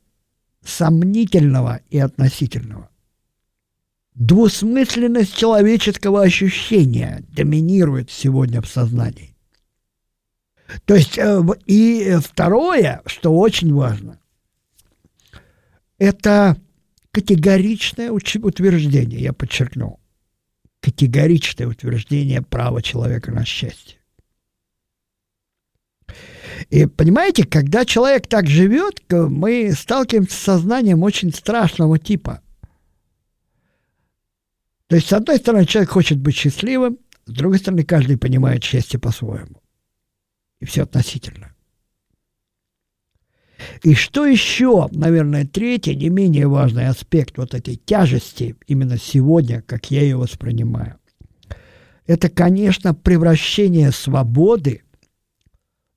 сомнительного 0.63 1.81
и 1.89 1.99
относительного. 1.99 2.89
Двусмысленность 4.15 5.35
человеческого 5.35 6.21
ощущения 6.21 7.25
доминирует 7.29 8.09
сегодня 8.09 8.61
в 8.61 8.67
сознании. 8.67 9.30
То 10.85 10.95
есть, 10.95 11.17
э, 11.17 11.43
и 11.65 12.17
второе, 12.21 13.01
что 13.05 13.35
очень 13.35 13.73
важно, 13.73 14.19
это 15.97 16.57
категоричное 17.11 18.11
утверждение, 18.11 19.19
я 19.19 19.33
подчеркну, 19.33 19.99
категоричное 20.79 21.67
утверждение 21.67 22.41
права 22.41 22.81
человека 22.81 23.31
на 23.31 23.45
счастье. 23.45 23.97
И 26.69 26.85
понимаете, 26.85 27.45
когда 27.45 27.85
человек 27.85 28.27
так 28.27 28.47
живет, 28.47 29.01
мы 29.09 29.71
сталкиваемся 29.73 30.35
с 30.35 30.39
сознанием 30.39 31.03
очень 31.03 31.33
страшного 31.33 31.97
типа. 31.97 32.41
То 34.87 34.95
есть, 34.95 35.07
с 35.07 35.13
одной 35.13 35.37
стороны, 35.37 35.65
человек 35.65 35.89
хочет 35.89 36.19
быть 36.19 36.35
счастливым, 36.35 36.99
с 37.25 37.31
другой 37.31 37.59
стороны, 37.59 37.83
каждый 37.83 38.17
понимает 38.17 38.63
счастье 38.63 38.99
по-своему 38.99 39.60
и 40.61 40.65
все 40.65 40.83
относительно. 40.83 41.53
И 43.83 43.93
что 43.93 44.25
еще, 44.25 44.87
наверное, 44.91 45.45
третий, 45.45 45.95
не 45.95 46.09
менее 46.09 46.47
важный 46.47 46.87
аспект 46.87 47.37
вот 47.37 47.53
этой 47.53 47.75
тяжести 47.75 48.55
именно 48.67 48.97
сегодня, 48.97 49.61
как 49.61 49.91
я 49.91 50.01
ее 50.01 50.17
воспринимаю, 50.17 50.97
это, 52.07 52.29
конечно, 52.29 52.93
превращение 52.93 53.91
свободы, 53.91 54.83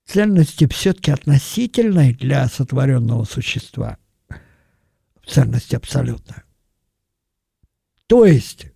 ценности 0.05 0.66
все-таки 0.66 1.11
относительной 1.11 2.14
для 2.14 2.46
сотворенного 2.48 3.24
существа, 3.24 3.98
в 4.29 5.27
ценность 5.27 5.72
абсолютную. 5.72 6.42
То 8.07 8.27
есть 8.27 8.66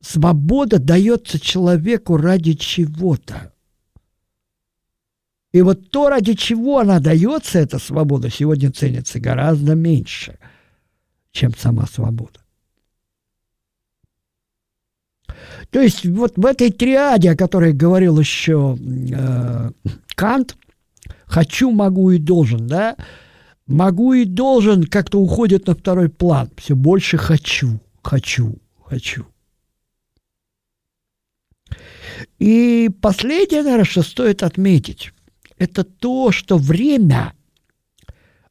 свобода 0.00 0.78
дается 0.78 1.38
человеку 1.38 2.16
ради 2.16 2.54
чего-то. 2.54 3.49
И 5.52 5.62
вот 5.62 5.90
то, 5.90 6.08
ради 6.08 6.34
чего 6.34 6.78
она 6.78 7.00
дается, 7.00 7.58
эта 7.58 7.78
свобода, 7.78 8.30
сегодня 8.30 8.70
ценится 8.70 9.18
гораздо 9.18 9.74
меньше, 9.74 10.38
чем 11.32 11.54
сама 11.56 11.86
свобода. 11.86 12.40
То 15.70 15.80
есть 15.80 16.04
вот 16.04 16.34
в 16.36 16.46
этой 16.46 16.70
триаде, 16.70 17.30
о 17.30 17.36
которой 17.36 17.72
говорил 17.72 18.18
еще 18.18 18.76
э, 18.80 19.70
Кант, 20.14 20.56
хочу, 21.26 21.70
могу 21.70 22.10
и 22.10 22.18
должен, 22.18 22.66
да, 22.66 22.96
могу 23.66 24.12
и 24.12 24.24
должен 24.24 24.84
как-то 24.84 25.18
уходит 25.20 25.66
на 25.66 25.74
второй 25.74 26.08
план. 26.08 26.50
Все 26.56 26.76
больше 26.76 27.18
хочу, 27.18 27.80
хочу, 28.02 28.56
хочу. 28.84 29.26
И 32.38 32.90
последнее, 33.00 33.62
наверное, 33.62 33.84
что 33.84 34.02
стоит 34.02 34.42
отметить 34.42 35.12
это 35.60 35.84
то, 35.84 36.32
что 36.32 36.56
время, 36.56 37.34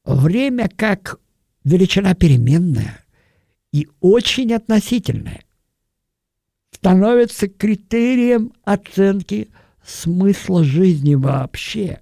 время 0.05 0.69
как 0.69 1.19
величина 1.63 2.13
переменная 2.13 3.03
и 3.71 3.89
очень 3.99 4.53
относительная. 4.53 5.43
становится 6.71 7.49
критерием 7.49 8.53
оценки 8.63 9.49
смысла 9.83 10.63
жизни 10.63 11.15
вообще. 11.15 11.99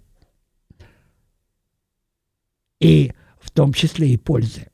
И 2.81 3.13
в 3.39 3.49
том 3.51 3.71
числе 3.73 4.09
и 4.09 4.17
пользы. 4.17 4.69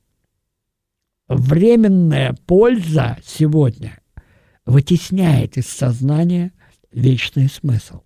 Временная 1.27 2.33
польза 2.47 3.19
сегодня 3.23 4.01
вытесняет 4.65 5.57
из 5.57 5.67
сознания 5.67 6.51
вечный 6.91 7.47
смысл. 7.49 8.01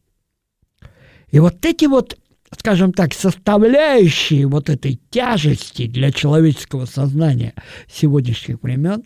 И 1.30 1.40
вот 1.40 1.66
эти 1.66 1.86
вот, 1.86 2.18
скажем 2.58 2.94
так, 2.94 3.13
составляющие 3.13 4.48
вот 4.48 4.70
этой 4.70 5.00
тяжести 5.10 5.88
для 5.88 6.12
человеческого 6.12 6.86
сознания 6.86 7.54
сегодняшних 7.92 8.62
времен, 8.62 9.04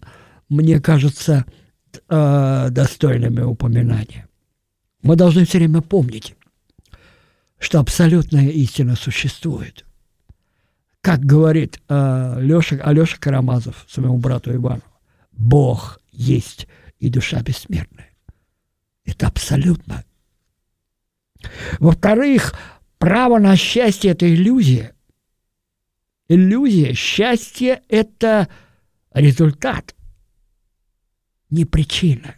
мне 0.50 0.80
кажется, 0.80 1.46
э, 2.10 2.68
достойными 2.70 3.42
упоминания. 3.42 4.28
Мы 5.02 5.16
должны 5.16 5.46
все 5.46 5.58
время 5.58 5.82
помнить, 5.82 6.36
что 7.58 7.80
абсолютная 7.80 8.50
истина 8.50 8.96
существует. 8.96 9.86
Как 11.02 11.22
говорит 11.22 11.82
э, 11.90 12.38
Леша, 12.40 12.76
Алеша 12.84 13.18
Карамазов 13.18 13.86
своему 13.90 14.18
брату 14.18 14.54
Ивану, 14.54 14.84
Бог 15.32 16.00
есть 16.12 16.68
и 17.00 17.10
душа 17.10 17.42
бессмертная. 17.42 18.10
Это 19.06 19.28
абсолютно. 19.28 20.04
Во-вторых, 21.80 22.54
право 22.98 23.40
на 23.40 23.56
счастье– 23.56 24.12
это 24.14 24.32
иллюзия. 24.32 24.96
Иллюзия. 26.28 26.94
Счастье– 26.94 27.82
это 27.90 28.48
результат, 29.14 29.96
не 31.50 31.66
причина. 31.66 32.36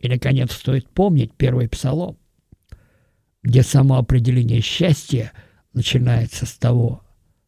И, 0.00 0.08
наконец, 0.08 0.52
стоит 0.52 0.88
помнить 0.88 1.34
первый 1.34 1.68
псалом, 1.68 2.18
где 3.42 3.62
само 3.62 3.96
определение 3.96 4.60
счастья 4.60 5.32
начинается 5.72 6.46
с 6.46 6.54
того, 6.54 7.02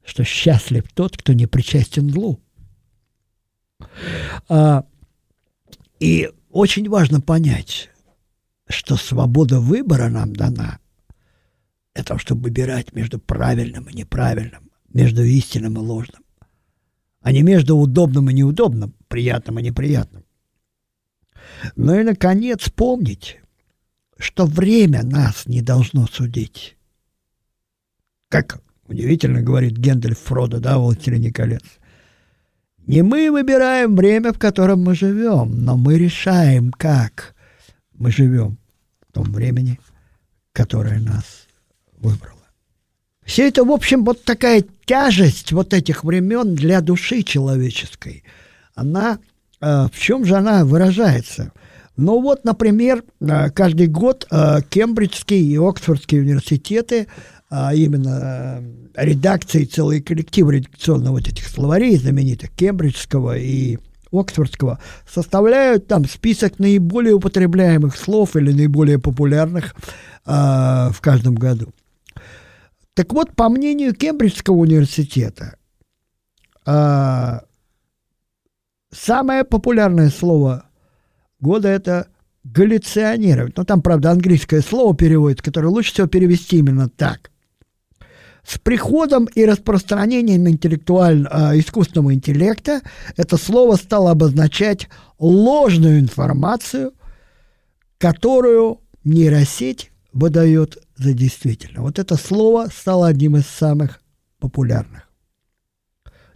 что 0.05 0.25
счастлив 0.25 0.85
тот, 0.95 1.17
кто 1.17 1.33
не 1.33 1.47
причастен 1.47 2.11
злу. 2.11 2.41
А, 4.49 4.85
и 6.01 6.31
очень 6.51 6.89
важно 6.89 7.21
понять, 7.21 7.91
что 8.71 8.97
свобода 8.97 9.61
выбора 9.61 10.09
нам 10.09 10.35
дана. 10.35 10.79
Это 11.95 12.19
чтобы 12.19 12.45
выбирать 12.45 12.93
между 12.95 13.19
правильным 13.19 13.89
и 13.89 13.95
неправильным, 13.95 14.71
между 14.93 15.23
истинным 15.23 15.75
и 15.75 15.79
ложным, 15.79 16.25
а 17.21 17.33
не 17.33 17.43
между 17.43 17.77
удобным 17.77 18.31
и 18.31 18.35
неудобным, 18.35 18.95
приятным 19.09 19.59
и 19.59 19.63
неприятным. 19.63 20.25
Ну 21.77 21.99
и, 21.99 22.05
наконец, 22.05 22.71
помнить, 22.71 23.41
что 24.19 24.47
время 24.47 25.03
нас 25.03 25.47
не 25.47 25.63
должно 25.63 26.07
судить. 26.07 26.77
Как 28.29 28.63
удивительно 28.87 29.43
говорит 29.43 29.77
Гендель 29.77 30.15
Фродо, 30.15 30.61
да, 30.61 30.79
«Властелине 30.79 31.33
колец». 31.33 31.65
Не 32.87 33.03
мы 33.03 33.31
выбираем 33.31 33.95
время, 33.95 34.33
в 34.33 34.39
котором 34.39 34.83
мы 34.83 34.95
живем, 34.95 35.65
но 35.65 35.77
мы 35.77 35.99
решаем, 35.99 36.73
как 36.73 37.35
мы 38.01 38.11
живем 38.11 38.59
в 39.09 39.13
том 39.13 39.25
времени, 39.33 39.79
которое 40.53 40.99
нас 40.99 41.47
выбрало. 41.99 42.35
Все 43.25 43.47
это, 43.47 43.65
в 43.65 43.71
общем, 43.71 44.05
вот 44.05 44.25
такая 44.25 44.65
тяжесть 44.85 45.53
вот 45.53 45.73
этих 45.73 46.03
времен 46.03 46.57
для 46.57 46.81
души 46.81 47.23
человеческой. 47.23 48.25
Она, 48.75 49.21
э, 49.61 49.87
в 49.93 49.97
чем 49.97 50.25
же 50.25 50.35
она 50.35 50.65
выражается? 50.65 51.53
Ну 51.97 52.21
вот, 52.21 52.45
например, 52.45 53.05
э, 53.21 53.51
каждый 53.51 53.87
год 53.87 54.27
э, 54.31 54.63
Кембриджские 54.69 55.43
и 55.43 55.57
Оксфордские 55.57 56.23
университеты 56.23 57.07
а 57.51 57.75
именно 57.75 58.63
э, 58.95 59.05
редакции, 59.05 59.65
целый 59.65 60.01
коллектив 60.01 60.49
редакционных 60.49 61.11
вот 61.11 61.29
этих 61.29 61.49
словарей 61.49 61.97
знаменитых, 61.97 62.51
кембриджского 62.51 63.37
и 63.37 63.79
Оксфордского, 64.13 64.81
составляют 65.09 65.87
там 65.87 66.05
список 66.05 66.59
наиболее 66.59 67.15
употребляемых 67.15 67.97
слов 67.97 68.37
или 68.37 68.53
наиболее 68.53 68.99
популярных 68.99 69.75
э, 70.27 70.31
в 70.93 70.99
каждом 71.01 71.35
году. 71.35 71.73
Так 72.95 73.13
вот, 73.13 73.35
по 73.35 73.49
мнению 73.49 73.95
Кембриджского 73.95 74.57
университета, 74.57 75.57
э, 76.67 77.41
самое 78.93 79.45
популярное 79.45 80.11
слово 80.11 80.65
года 81.41 81.69
это 81.69 82.09
галлюционировать. 82.45 83.57
Ну, 83.57 83.65
там, 83.65 83.83
правда, 83.83 84.11
английское 84.11 84.61
слово 84.61 84.95
переводится, 84.95 85.45
которое 85.45 85.69
лучше 85.69 85.93
всего 85.93 86.07
перевести 86.07 86.59
именно 86.59 86.89
так. 86.89 87.31
С 88.45 88.59
приходом 88.59 89.27
и 89.27 89.45
распространением 89.45 90.49
интеллектуального, 90.49 91.55
э, 91.55 91.59
искусственного 91.61 92.15
интеллекта 92.15 92.81
это 93.17 93.37
слово 93.37 93.77
стало 93.77 94.11
обозначать 94.11 94.89
ложную 95.19 96.01
информацию, 96.01 96.93
которую 97.99 98.81
нейросеть 99.05 99.93
выдает 100.13 100.79
за 100.97 101.13
действительно. 101.13 101.83
Вот 101.83 101.99
это 101.99 102.17
слово 102.17 102.69
стало 102.75 103.09
одним 103.09 103.37
из 103.37 103.47
самых 103.47 104.01
популярных. 104.39 105.09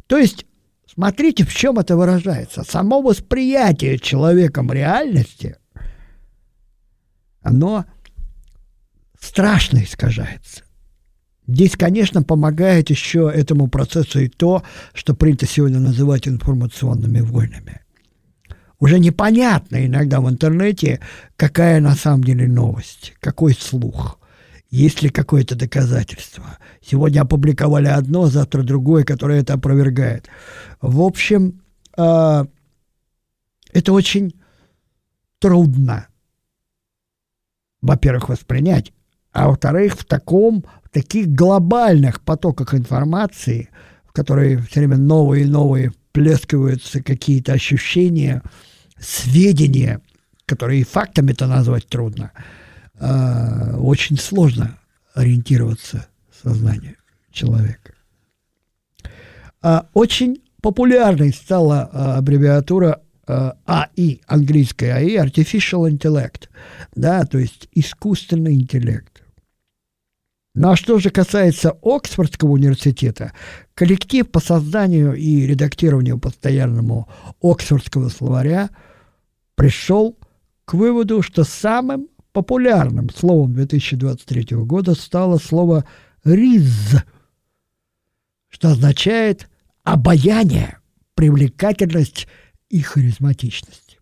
То 0.07 0.19
есть, 0.19 0.47
смотрите, 0.87 1.45
в 1.45 1.55
чем 1.55 1.79
это 1.79 1.97
выражается. 1.97 2.63
Само 2.65 3.01
восприятие 3.01 3.99
человеком 3.99 4.71
реальности, 4.71 5.57
оно 7.41 7.87
страшно 9.19 9.83
искажается. 9.83 10.64
Здесь, 11.47 11.77
конечно, 11.77 12.23
помогает 12.23 12.91
еще 12.91 13.31
этому 13.35 13.69
процессу 13.69 14.21
и 14.21 14.29
то, 14.29 14.63
что 14.95 15.15
принято 15.15 15.47
сегодня 15.47 15.79
называть 15.79 16.27
информационными 16.27 17.21
войнами. 17.21 17.83
Уже 18.81 18.99
непонятно 18.99 19.87
иногда 19.87 20.21
в 20.21 20.29
интернете, 20.29 21.01
какая 21.37 21.81
на 21.81 21.95
самом 21.95 22.25
деле 22.25 22.49
новость, 22.49 23.15
какой 23.21 23.55
слух, 23.55 24.19
есть 24.71 25.03
ли 25.03 25.11
какое-то 25.11 25.55
доказательство. 25.55 26.59
Сегодня 26.83 27.21
опубликовали 27.21 27.87
одно, 27.87 28.27
завтра 28.27 28.63
другое, 28.63 29.05
которое 29.05 29.41
это 29.41 29.55
опровергает. 29.55 30.29
В 30.81 31.01
общем, 31.03 31.63
э, 31.97 32.45
это 33.73 33.93
очень 33.93 34.35
трудно, 35.39 36.09
во-первых, 37.81 38.31
воспринять, 38.31 38.93
а 39.35 39.49
во-вторых, 39.49 39.99
в 39.99 40.05
таком 40.05 40.65
таких 40.93 41.27
глобальных 41.29 42.21
потоках 42.21 42.73
информации, 42.73 43.69
в 44.07 44.13
которые 44.13 44.59
все 44.59 44.81
время 44.81 44.97
новые 44.97 45.45
и 45.45 45.49
новые 45.49 45.93
плескиваются 46.13 47.03
какие-то 47.03 47.53
ощущения, 47.53 48.43
сведения, 48.97 50.01
которые 50.47 50.85
фактами-то 50.85 51.49
назвать 51.49 51.89
трудно, 51.89 52.31
э, 53.01 53.77
очень 53.77 54.17
сложно 54.17 54.79
ориентироваться 55.15 56.07
в 56.31 56.49
сознании 56.49 56.97
человека. 57.33 57.93
А 59.63 59.89
очень 59.95 60.43
популярной 60.63 61.33
стала 61.33 61.91
а, 61.93 62.19
аббревиатура 62.19 63.01
АИ, 63.27 64.19
английская 64.27 64.93
АИ, 64.93 65.17
Artificial 65.17 65.91
Intellect, 65.91 66.49
да, 66.95 67.25
то 67.25 67.39
есть 67.39 67.69
искусственный 67.75 68.55
интеллект. 68.55 69.14
Ну 70.55 70.71
а 70.71 70.77
что 70.77 71.01
же 71.01 71.11
касается 71.11 71.77
Оксфордского 71.83 72.53
университета, 72.53 73.33
коллектив 73.75 74.31
по 74.31 74.39
созданию 74.39 75.15
и 75.15 75.47
редактированию 75.47 76.19
постоянному 76.19 77.09
Оксфордского 77.43 78.09
словаря 78.09 78.71
пришел 79.57 80.17
к 80.65 80.75
выводу, 80.75 81.23
что 81.23 81.43
самым 81.43 82.07
популярным 82.33 83.11
словом 83.11 83.55
2023 83.55 84.57
года 84.59 84.95
стало 84.95 85.39
слово 85.39 85.85
«риз», 86.23 86.97
что 88.49 88.69
означает 88.69 89.49
обаяние, 89.83 90.79
привлекательность 91.17 92.29
и 92.69 92.81
харизматичность. 92.81 93.99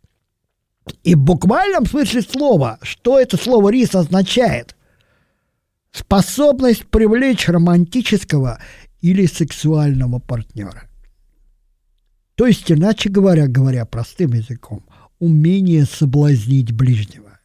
И 1.03 1.15
в 1.15 1.19
буквальном 1.19 1.87
смысле 1.87 2.21
слова, 2.21 2.79
что 2.83 3.19
это 3.19 3.39
слово 3.39 3.71
«риз» 3.71 3.95
означает– 3.95 4.77
способность 5.93 6.87
привлечь 6.87 7.49
романтического 7.49 8.59
или 9.01 9.27
сексуального 9.27 10.19
партнера. 10.19 10.89
То 12.35 12.47
есть, 12.47 12.73
иначе 12.73 13.11
говоря, 13.11 13.47
говоря 13.47 13.85
простым 13.85 14.33
языком, 14.33 14.85
умение 15.19 15.85
соблазнить 15.85 16.73
ближнего 16.73 17.39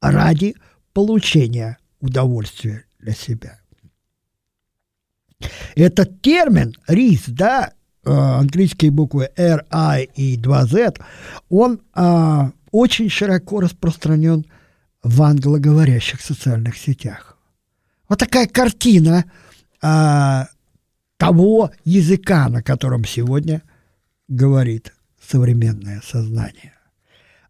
ради 0.00 0.54
получения 0.92 1.78
удовольствия 2.00 2.84
для 2.98 3.12
себя. 3.12 3.60
Этот 5.74 6.22
термин 6.22 6.74
рис, 6.86 7.24
да, 7.26 7.72
э, 8.04 8.10
английские 8.10 8.90
буквы 8.90 9.30
R, 9.36 9.66
I 9.70 10.08
и 10.14 10.36
2 10.36 10.66
Z, 10.66 10.94
он 11.50 11.80
а, 11.92 12.52
очень 12.70 13.10
широко 13.10 13.60
распространен 13.60 14.46
в 15.02 15.22
англоговорящих 15.22 16.20
социальных 16.20 16.78
сетях. 16.78 17.35
Вот 18.08 18.18
такая 18.18 18.46
картина 18.46 19.24
а, 19.82 20.48
того 21.16 21.70
языка, 21.84 22.48
на 22.48 22.62
котором 22.62 23.04
сегодня 23.04 23.62
говорит 24.28 24.92
современное 25.20 26.00
сознание. 26.04 26.72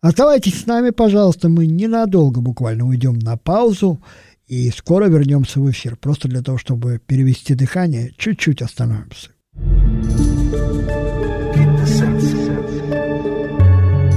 Оставайтесь 0.01 0.63
с 0.63 0.67
нами, 0.67 0.91
пожалуйста, 0.91 1.49
мы 1.49 1.67
ненадолго 1.67 2.41
буквально 2.41 2.87
уйдем 2.87 3.19
на 3.19 3.37
паузу 3.37 4.01
и 4.47 4.71
скоро 4.71 5.07
вернемся 5.07 5.61
в 5.61 5.71
эфир. 5.71 5.97
Просто 5.97 6.29
для 6.29 6.43
того, 6.43 6.59
чтобы 6.59 7.01
перевести 7.05 7.55
дыхание, 7.55 8.13
чуть-чуть 8.17 8.63
остановимся. 8.63 9.31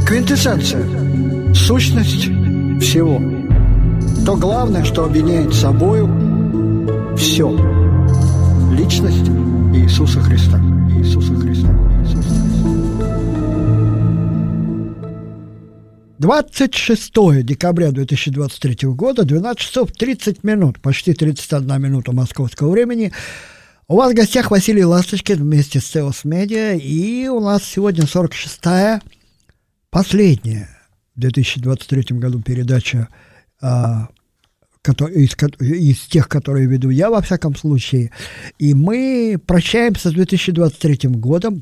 Квинтэссенция. 0.06 1.54
Сущность 1.54 2.26
всего. 2.84 3.20
То 4.26 4.36
главное, 4.36 4.84
что 4.84 5.06
объединяет 5.06 5.54
собою 5.54 6.29
все. 7.20 7.52
Личность 8.72 9.28
Иисуса 9.76 10.22
Христа. 10.22 10.58
Иисуса 10.98 11.36
Христа. 11.36 11.68
Иисуса 12.02 12.30
Христа. 12.30 12.70
26 16.20 17.44
декабря 17.44 17.92
2023 17.92 18.90
года, 18.90 19.26
12 19.26 19.60
часов 19.60 19.92
30 19.92 20.44
минут, 20.46 20.82
почти 20.82 21.14
31 21.14 21.82
минута 21.82 22.14
московского 22.14 22.72
времени. 22.72 23.12
У 23.90 23.98
вас 23.98 24.14
в 24.14 24.16
гостях 24.16 24.52
Василий 24.52 24.86
Ласточкин 24.86 25.38
вместе 25.38 25.82
с 25.82 25.88
Сеос 25.88 26.24
Медиа, 26.24 26.76
и 26.76 27.28
у 27.28 27.42
нас 27.42 27.64
сегодня 27.66 28.04
46-я, 28.06 29.02
последняя 29.90 30.70
в 31.16 31.20
2023 31.20 32.18
году 32.18 32.42
передача 32.42 33.10
а, 33.62 34.08
из, 34.88 35.36
из 35.60 36.00
тех, 36.08 36.30
которые 36.30 36.68
веду 36.68 36.90
я, 36.90 37.10
во 37.10 37.22
всяком 37.22 37.56
случае. 37.56 38.12
И 38.58 38.74
мы 38.74 39.40
прощаемся 39.46 40.10
с 40.10 40.14
2023 40.14 41.10
годом 41.10 41.62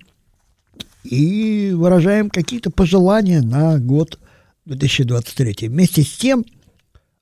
и 1.04 1.72
выражаем 1.74 2.30
какие-то 2.30 2.70
пожелания 2.70 3.42
на 3.42 3.80
год 3.80 4.20
2023. 4.66 5.68
Вместе 5.70 6.04
с 6.04 6.12
тем, 6.12 6.46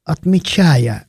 отмечая, 0.03 1.07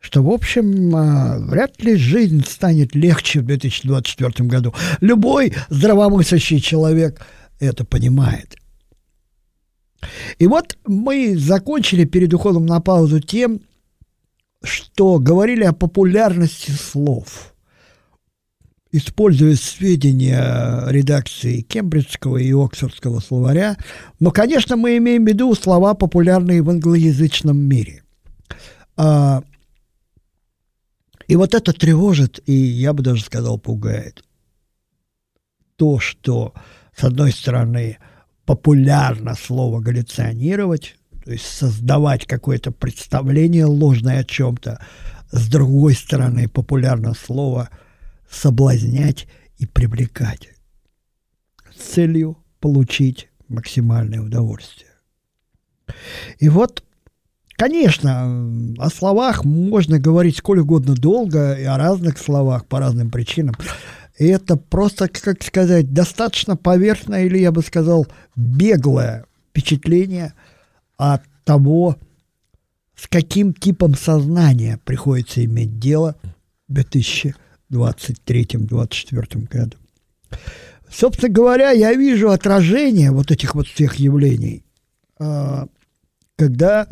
что, 0.00 0.22
в 0.22 0.30
общем, 0.30 0.94
а, 0.96 1.38
вряд 1.38 1.82
ли 1.82 1.96
жизнь 1.96 2.44
станет 2.46 2.94
легче 2.94 3.40
в 3.40 3.46
2024 3.46 4.48
году. 4.48 4.74
Любой 5.00 5.54
здравомыслящий 5.68 6.60
человек 6.60 7.20
это 7.60 7.84
понимает. 7.84 8.56
И 10.38 10.46
вот 10.46 10.76
мы 10.86 11.36
закончили 11.36 12.04
перед 12.04 12.32
уходом 12.34 12.66
на 12.66 12.80
паузу 12.80 13.20
тем, 13.20 13.60
что 14.64 15.18
говорили 15.18 15.64
о 15.64 15.72
популярности 15.72 16.70
слов– 16.70 17.54
используя 18.96 19.56
сведения 19.56 20.86
редакции 20.86 21.62
Кембриджского 21.62 22.36
и 22.36 22.52
Оксфордского 22.52 23.18
словаря, 23.18 23.76
но, 24.20 24.30
конечно, 24.30 24.76
мы 24.76 24.98
имеем 24.98 25.24
в 25.24 25.28
виду 25.28 25.52
слова, 25.56 25.94
популярные 25.94 26.62
в 26.62 26.70
англоязычном 26.70 27.58
мире. 27.58 28.04
А, 28.96 29.42
и 31.26 31.34
вот 31.34 31.54
это 31.54 31.72
тревожит, 31.72 32.40
и 32.46 32.52
я 32.52 32.92
бы 32.92 33.02
даже 33.02 33.24
сказал, 33.24 33.58
пугает. 33.58 34.22
То, 35.74 35.98
что, 35.98 36.54
с 36.96 37.02
одной 37.02 37.32
стороны, 37.32 37.98
популярно 38.44 39.34
слово 39.34 39.80
галлюционировать, 39.80 40.94
то 41.24 41.32
есть 41.32 41.46
создавать 41.46 42.26
какое-то 42.26 42.70
представление 42.70 43.64
ложное 43.64 44.20
о 44.20 44.24
чем-то, 44.24 44.84
с 45.30 45.48
другой 45.48 45.94
стороны, 45.94 46.48
популярно 46.48 47.14
слово– 47.14 47.70
соблазнять 48.34 49.26
и 49.58 49.66
привлекать 49.66 50.50
с 51.74 51.94
целью 51.94 52.38
получить 52.60 53.28
максимальное 53.48 54.20
удовольствие. 54.20 54.90
И 56.38 56.48
вот, 56.48 56.84
конечно, 57.56 58.74
о 58.78 58.88
словах 58.90 59.44
можно 59.44 59.98
говорить 59.98 60.38
сколь 60.38 60.60
угодно 60.60 60.94
долго, 60.94 61.54
и 61.54 61.64
о 61.64 61.76
разных 61.76 62.18
словах 62.18 62.66
по 62.66 62.80
разным 62.80 63.10
причинам. 63.10 63.54
И 64.18 64.26
это 64.26 64.56
просто, 64.56 65.08
как 65.08 65.42
сказать, 65.42 65.92
достаточно 65.92 66.56
поверхное 66.56 67.24
или, 67.24 67.38
я 67.38 67.52
бы 67.52 67.62
сказал, 67.62 68.06
беглое 68.36 69.26
впечатление 69.50 70.34
от 70.96 71.22
того, 71.44 71.96
с 72.96 73.08
каким 73.08 73.52
типом 73.52 73.94
сознания 73.94 74.78
приходится 74.84 75.44
иметь 75.44 75.78
дело 75.78 76.16
в 76.68 76.74
2000 76.74 77.34
23-24 77.74 79.48
году. 79.48 79.76
Собственно 80.90 81.32
говоря, 81.32 81.70
я 81.70 81.92
вижу 81.94 82.30
отражение 82.30 83.10
вот 83.10 83.30
этих 83.30 83.54
вот 83.54 83.66
всех 83.66 83.96
явлений, 83.96 84.64
а, 85.18 85.66
когда 86.36 86.86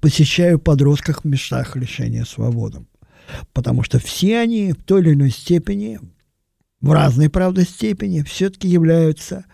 посещаю 0.00 0.58
подростков 0.58 1.20
в 1.20 1.24
местах 1.24 1.76
лишения 1.76 2.24
свободы. 2.24 2.86
Потому 3.52 3.82
что 3.82 3.98
все 3.98 4.38
они 4.38 4.72
в 4.72 4.84
той 4.84 5.00
или 5.00 5.14
иной 5.14 5.30
степени, 5.30 5.98
в 6.80 6.92
разной, 6.92 7.28
правда, 7.28 7.64
степени, 7.64 8.22
все-таки 8.22 8.68
являются 8.68 9.44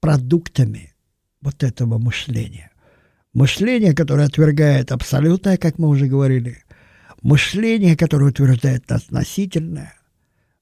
продуктами 0.00 0.92
вот 1.40 1.62
этого 1.62 1.98
мышления. 1.98 2.71
Мышление, 3.32 3.94
которое 3.94 4.26
отвергает 4.26 4.92
абсолютное, 4.92 5.56
как 5.56 5.78
мы 5.78 5.88
уже 5.88 6.06
говорили, 6.06 6.64
мышление, 7.22 7.96
которое 7.96 8.30
утверждает 8.30 8.92
относительное, 8.92 9.94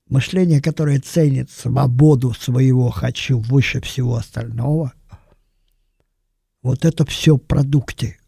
мышление, 0.08 0.62
которое 0.62 1.00
ценит 1.00 1.50
свободу 1.50 2.32
своего 2.32 2.90
«хочу» 2.90 3.40
выше 3.40 3.80
всего 3.80 4.14
остального, 4.14 4.92
вот 6.62 6.84
это 6.84 7.04
все 7.06 7.38
продукты. 7.38 8.18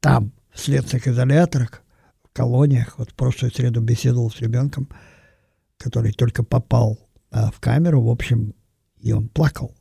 Там, 0.00 0.32
в 0.52 0.60
следственных 0.60 1.08
изоляторах, 1.08 1.82
в 2.22 2.32
колониях, 2.32 2.98
вот 2.98 3.10
в 3.10 3.14
прошлую 3.14 3.52
среду 3.52 3.80
беседовал 3.80 4.30
с 4.30 4.40
ребенком, 4.40 4.88
который 5.78 6.12
только 6.12 6.44
попал 6.44 6.98
а, 7.30 7.50
в 7.50 7.58
камеру, 7.58 8.02
в 8.02 8.10
общем, 8.10 8.54
и 8.98 9.12
он 9.12 9.28
плакал, 9.28 9.74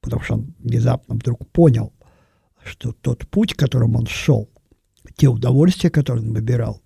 потому 0.00 0.22
что 0.22 0.34
он 0.34 0.54
внезапно 0.58 1.14
вдруг 1.14 1.46
понял, 1.50 1.92
что 2.64 2.92
тот 2.92 3.26
путь, 3.28 3.54
которым 3.54 3.96
он 3.96 4.06
шел, 4.06 4.48
те 5.16 5.28
удовольствия, 5.28 5.90
которые 5.90 6.24
он 6.26 6.32
выбирал, 6.32 6.82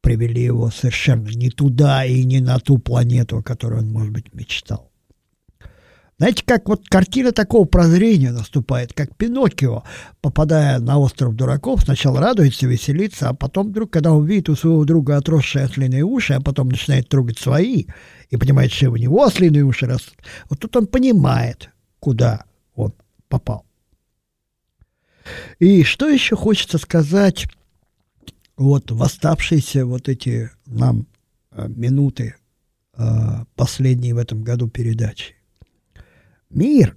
привели 0.00 0.42
его 0.42 0.70
совершенно 0.70 1.28
не 1.28 1.50
туда 1.50 2.04
и 2.04 2.24
не 2.24 2.40
на 2.40 2.58
ту 2.58 2.78
планету, 2.78 3.38
о 3.38 3.42
которой 3.42 3.80
он, 3.80 3.90
может 3.90 4.12
быть, 4.12 4.34
мечтал. 4.34 4.90
Знаете, 6.18 6.44
как 6.46 6.66
вот 6.66 6.88
картина 6.88 7.30
такого 7.30 7.66
прозрения 7.66 8.32
наступает, 8.32 8.94
как 8.94 9.14
Пиноккио, 9.16 9.82
попадая 10.22 10.78
на 10.78 10.98
остров 10.98 11.34
дураков, 11.34 11.82
сначала 11.82 12.20
радуется, 12.20 12.66
веселится, 12.66 13.28
а 13.28 13.34
потом 13.34 13.68
вдруг, 13.68 13.90
когда 13.90 14.12
он 14.12 14.24
видит 14.24 14.48
у 14.48 14.56
своего 14.56 14.86
друга 14.86 15.18
отросшие 15.18 15.66
ослиные 15.66 16.04
уши, 16.04 16.32
а 16.32 16.40
потом 16.40 16.70
начинает 16.70 17.10
трогать 17.10 17.38
свои 17.38 17.84
и 18.30 18.36
понимает, 18.38 18.72
что 18.72 18.90
у 18.90 18.96
него 18.96 19.24
ослиные 19.24 19.64
уши 19.64 19.84
растут, 19.84 20.16
вот 20.48 20.58
тут 20.58 20.74
он 20.76 20.86
понимает, 20.86 21.68
куда 22.00 22.44
он 22.74 22.94
попал. 23.28 23.65
И 25.58 25.82
что 25.84 26.08
еще 26.08 26.36
хочется 26.36 26.78
сказать 26.78 27.46
вот 28.56 28.90
в 28.90 29.02
оставшиеся 29.02 29.84
вот 29.84 30.08
эти 30.08 30.50
нам 30.66 31.06
э, 31.50 31.68
минуты 31.68 32.36
э, 32.96 33.44
последние 33.54 34.14
в 34.14 34.18
этом 34.18 34.42
году 34.42 34.68
передачи. 34.68 35.34
Мир, 36.50 36.96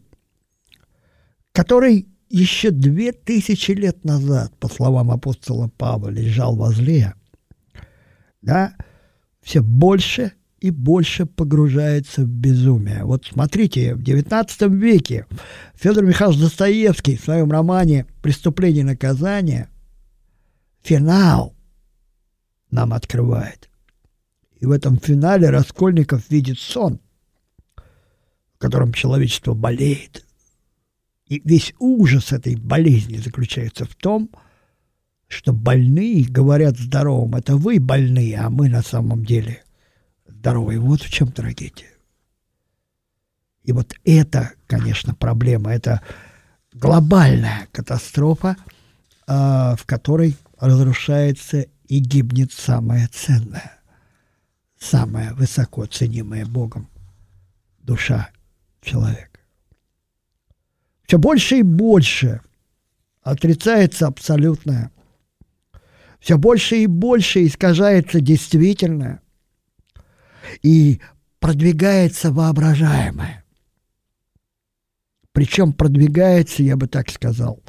который 1.51 2.07
еще 2.29 2.71
две 2.71 3.11
тысячи 3.11 3.71
лет 3.71 4.05
назад, 4.05 4.55
по 4.59 4.67
словам 4.67 5.11
апостола 5.11 5.69
Павла, 5.77 6.09
лежал 6.09 6.55
возле, 6.55 7.13
да, 8.41 8.75
все 9.41 9.61
больше 9.61 10.33
и 10.61 10.71
больше 10.71 11.25
погружается 11.25 12.21
в 12.21 12.27
безумие. 12.27 13.03
Вот 13.05 13.25
смотрите, 13.25 13.95
в 13.95 14.01
XIX 14.01 14.75
веке 14.75 15.25
Федор 15.75 16.03
Михайлович 16.05 16.39
Достоевский 16.39 17.17
в 17.17 17.23
своем 17.23 17.51
романе 17.51 18.05
«Преступление 18.21 18.81
и 18.81 18.87
наказание» 18.87 19.69
финал 20.81 21.55
нам 22.71 22.93
открывает. 22.93 23.69
И 24.59 24.65
в 24.65 24.71
этом 24.71 24.97
финале 24.97 25.49
Раскольников 25.49 26.29
видит 26.29 26.59
сон, 26.59 26.99
в 28.55 28.57
котором 28.57 28.91
человечество 28.93 29.53
болеет. 29.53 30.25
И 31.27 31.41
весь 31.45 31.73
ужас 31.79 32.33
этой 32.33 32.55
болезни 32.55 33.17
заключается 33.17 33.85
в 33.85 33.95
том, 33.95 34.29
что 35.27 35.53
больные 35.53 36.25
говорят 36.25 36.77
здоровым, 36.77 37.35
это 37.35 37.55
вы 37.55 37.79
больные, 37.79 38.39
а 38.39 38.49
мы 38.49 38.67
на 38.67 38.81
самом 38.81 39.23
деле 39.23 39.63
здоровые. 40.39 40.79
Вот 40.79 41.01
в 41.01 41.09
чем 41.09 41.31
трагедия. 41.31 41.91
И 43.63 43.71
вот 43.71 43.93
это, 44.05 44.53
конечно, 44.67 45.13
проблема. 45.13 45.71
Это 45.71 46.01
глобальная 46.73 47.67
катастрофа, 47.71 48.55
а, 49.27 49.75
в 49.75 49.85
которой 49.85 50.37
разрушается 50.57 51.67
и 51.87 51.99
гибнет 51.99 52.53
самое 52.53 53.07
ценное, 53.07 53.79
самое 54.79 55.33
высоко 55.33 55.85
ценимое 55.85 56.45
Богом 56.45 56.89
душа 57.79 58.29
человека. 58.81 59.39
Все 61.05 61.17
больше 61.17 61.59
и 61.59 61.63
больше 61.63 62.41
отрицается 63.23 64.07
абсолютное, 64.07 64.91
все 66.19 66.37
больше 66.37 66.77
и 66.77 66.87
больше 66.87 67.45
искажается 67.45 68.21
действительное 68.21 69.21
и 70.61 70.99
продвигается 71.39 72.31
воображаемое. 72.31 73.43
Причем 75.31 75.73
продвигается, 75.73 76.63
я 76.63 76.75
бы 76.75 76.87
так 76.87 77.09
сказал, 77.09 77.61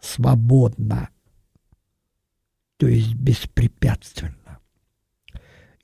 свободно, 0.00 1.08
то 2.76 2.86
есть 2.86 3.14
беспрепятственно. 3.14 4.58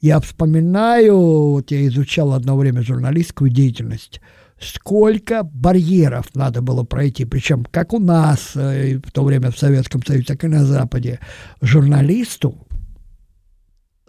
Я 0.00 0.20
вспоминаю, 0.20 1.16
вот 1.16 1.70
я 1.72 1.86
изучал 1.88 2.32
одно 2.32 2.56
время 2.56 2.82
журналистскую 2.82 3.50
деятельность, 3.50 4.20
сколько 4.60 5.42
барьеров 5.42 6.34
надо 6.34 6.62
было 6.62 6.84
пройти, 6.84 7.24
причем 7.24 7.64
как 7.64 7.92
у 7.92 7.98
нас 7.98 8.52
э, 8.54 8.98
в 9.04 9.10
то 9.10 9.24
время 9.24 9.50
в 9.50 9.58
Советском 9.58 10.04
Союзе, 10.04 10.26
так 10.26 10.44
и 10.44 10.48
на 10.48 10.64
Западе, 10.64 11.18
журналисту, 11.60 12.67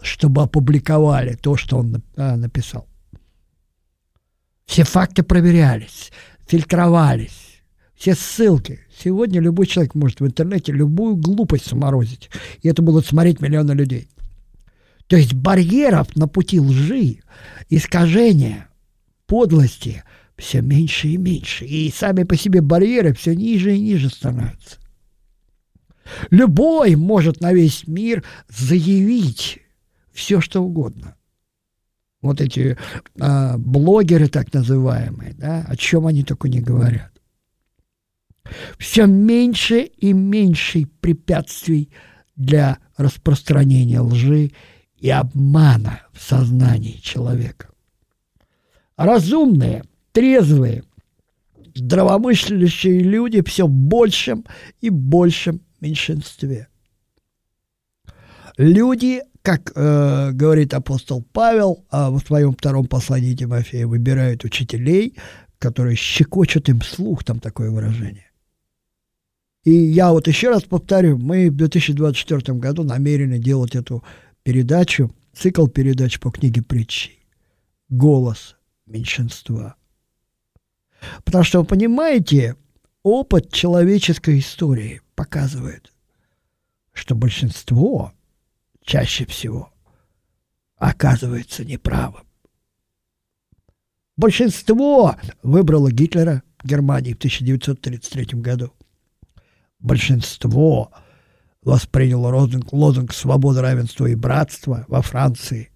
чтобы 0.02 0.42
опубликовали 0.42 1.34
то, 1.34 1.56
что 1.56 1.78
он 1.78 2.02
а, 2.16 2.36
написал. 2.36 2.86
Все 4.66 4.84
факты 4.84 5.22
проверялись, 5.22 6.12
фильтровались, 6.46 7.62
все 7.94 8.14
ссылки. 8.14 8.80
Сегодня 8.96 9.40
любой 9.40 9.66
человек 9.66 9.94
может 9.94 10.20
в 10.20 10.26
интернете 10.26 10.72
любую 10.72 11.16
глупость 11.16 11.66
сморозить, 11.66 12.30
и 12.62 12.68
это 12.68 12.82
будут 12.82 13.06
смотреть 13.06 13.40
миллионы 13.40 13.72
людей. 13.72 14.08
То 15.06 15.16
есть 15.16 15.34
барьеров 15.34 16.14
на 16.14 16.28
пути 16.28 16.60
лжи, 16.60 17.18
искажения, 17.68 18.68
подлости 19.26 20.04
все 20.36 20.62
меньше 20.62 21.08
и 21.08 21.16
меньше. 21.16 21.64
И 21.64 21.90
сами 21.90 22.22
по 22.22 22.36
себе 22.36 22.60
барьеры 22.60 23.12
все 23.12 23.34
ниже 23.34 23.76
и 23.76 23.80
ниже 23.80 24.08
становятся. 24.08 24.78
Любой 26.30 26.96
может 26.96 27.40
на 27.40 27.52
весь 27.52 27.86
мир 27.86 28.24
заявить 28.48 29.60
все, 30.12 30.40
что 30.40 30.62
угодно. 30.62 31.16
Вот 32.22 32.40
эти 32.40 32.76
а, 33.18 33.56
блогеры 33.56 34.28
так 34.28 34.52
называемые, 34.52 35.34
да, 35.34 35.64
о 35.66 35.76
чем 35.76 36.06
они 36.06 36.22
только 36.22 36.48
не 36.48 36.60
говорят. 36.60 37.12
Все 38.78 39.06
меньше 39.06 39.82
и 39.82 40.12
меньше 40.12 40.86
препятствий 41.00 41.90
для 42.36 42.78
распространения 42.96 44.00
лжи 44.00 44.52
и 44.98 45.10
обмана 45.10 46.02
в 46.12 46.20
сознании 46.20 46.98
человека. 47.00 47.70
Разумные, 48.96 49.84
трезвые, 50.12 50.84
здравомыслящие 51.74 53.00
люди 53.00 53.42
все 53.42 53.66
в 53.66 53.70
большем 53.70 54.44
и 54.80 54.90
большем 54.90 55.62
меньшинстве. 55.80 56.69
Люди, 58.60 59.22
как 59.40 59.72
э, 59.74 60.32
говорит 60.32 60.74
апостол 60.74 61.22
Павел 61.32 61.86
э, 61.90 62.10
в 62.10 62.18
своем 62.18 62.52
втором 62.52 62.84
послании 62.84 63.34
Тимофея, 63.34 63.86
выбирают 63.86 64.44
учителей, 64.44 65.16
которые 65.58 65.96
щекочут 65.96 66.68
им 66.68 66.82
слух, 66.82 67.24
там 67.24 67.40
такое 67.40 67.70
выражение. 67.70 68.30
И 69.64 69.70
я 69.70 70.12
вот 70.12 70.28
еще 70.28 70.50
раз 70.50 70.64
повторю, 70.64 71.16
мы 71.16 71.48
в 71.48 71.56
2024 71.56 72.58
году 72.58 72.82
намерены 72.82 73.38
делать 73.38 73.74
эту 73.74 74.04
передачу, 74.42 75.10
цикл 75.32 75.66
передач 75.66 76.20
по 76.20 76.30
книге 76.30 76.60
притчи 76.60 77.12
«Голос 77.88 78.56
меньшинства». 78.84 79.76
Потому 81.24 81.44
что, 81.44 81.60
вы 81.60 81.64
понимаете, 81.64 82.56
опыт 83.02 83.50
человеческой 83.50 84.40
истории 84.40 85.00
показывает, 85.14 85.94
что 86.92 87.14
большинство 87.14 88.12
чаще 88.90 89.24
всего 89.24 89.72
оказывается 90.76 91.64
неправым. 91.64 92.24
Большинство 94.16 95.14
выбрало 95.44 95.92
Гитлера 95.92 96.42
в 96.58 96.66
Германии 96.66 97.12
в 97.12 97.18
1933 97.18 98.40
году. 98.40 98.72
Большинство 99.78 100.90
воспринял 101.62 102.20
лозунг, 102.20 102.72
лозунг 102.72 103.14
свободы, 103.14 103.60
равенства 103.60 104.06
и 104.06 104.16
братства 104.16 104.84
во 104.88 105.02
Франции, 105.02 105.70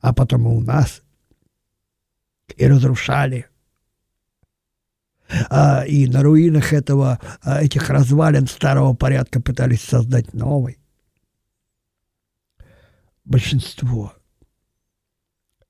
а 0.00 0.12
потом 0.12 0.48
и 0.48 0.50
у 0.50 0.60
нас, 0.60 1.02
и 2.56 2.66
разрушали. 2.66 3.46
А, 5.48 5.84
и 5.86 6.08
на 6.08 6.24
руинах 6.24 6.72
этого, 6.72 7.20
а, 7.42 7.62
этих 7.62 7.88
развалин 7.88 8.48
старого 8.48 8.94
порядка 8.94 9.40
пытались 9.40 9.82
создать 9.82 10.34
новый. 10.34 10.80
Большинство. 13.26 14.14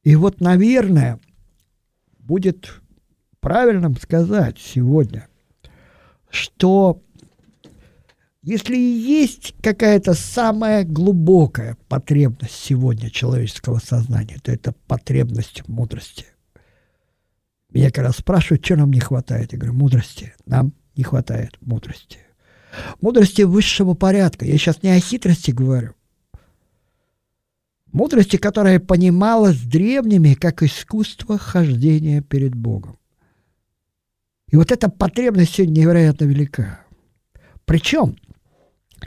И 0.05 0.15
вот, 0.15 0.41
наверное, 0.41 1.19
будет 2.19 2.81
правильным 3.41 3.97
сказать 3.97 4.59
сегодня, 4.59 5.27
что 6.31 7.03
если 8.43 8.77
есть 8.77 9.55
какая-то 9.61 10.15
самая 10.15 10.85
глубокая 10.85 11.77
потребность 11.89 12.55
сегодня 12.55 13.11
человеческого 13.11 13.79
сознания, 13.79 14.39
то 14.41 14.53
это 14.53 14.73
потребность 14.87 15.67
мудрости. 15.67 16.27
Меня 17.73 17.91
когда 17.91 18.13
спрашивают, 18.13 18.65
что 18.65 18.77
нам 18.77 18.93
не 18.93 19.01
хватает, 19.01 19.53
я 19.53 19.59
говорю, 19.59 19.75
мудрости. 19.75 20.35
Нам 20.45 20.73
не 20.95 21.03
хватает 21.03 21.57
мудрости. 21.61 22.19
Мудрости 23.01 23.43
высшего 23.43 23.95
порядка. 23.95 24.45
Я 24.45 24.59
сейчас 24.59 24.83
не 24.85 24.91
о 24.91 25.01
хитрости 25.01 25.51
говорю. 25.51 25.96
Мудрости, 27.97 28.37
которая 28.37 28.79
понималась 28.79 29.59
древними 29.59 30.35
как 30.35 30.63
искусство 30.63 31.39
хождения 31.39 32.21
перед 32.21 32.55
Богом. 32.55 32.99
И 34.51 34.57
вот 34.57 34.71
эта 34.71 34.91
потребность 34.91 35.55
сегодня 35.55 35.81
невероятно 35.81 36.27
велика. 36.27 36.81
Причем 37.65 38.19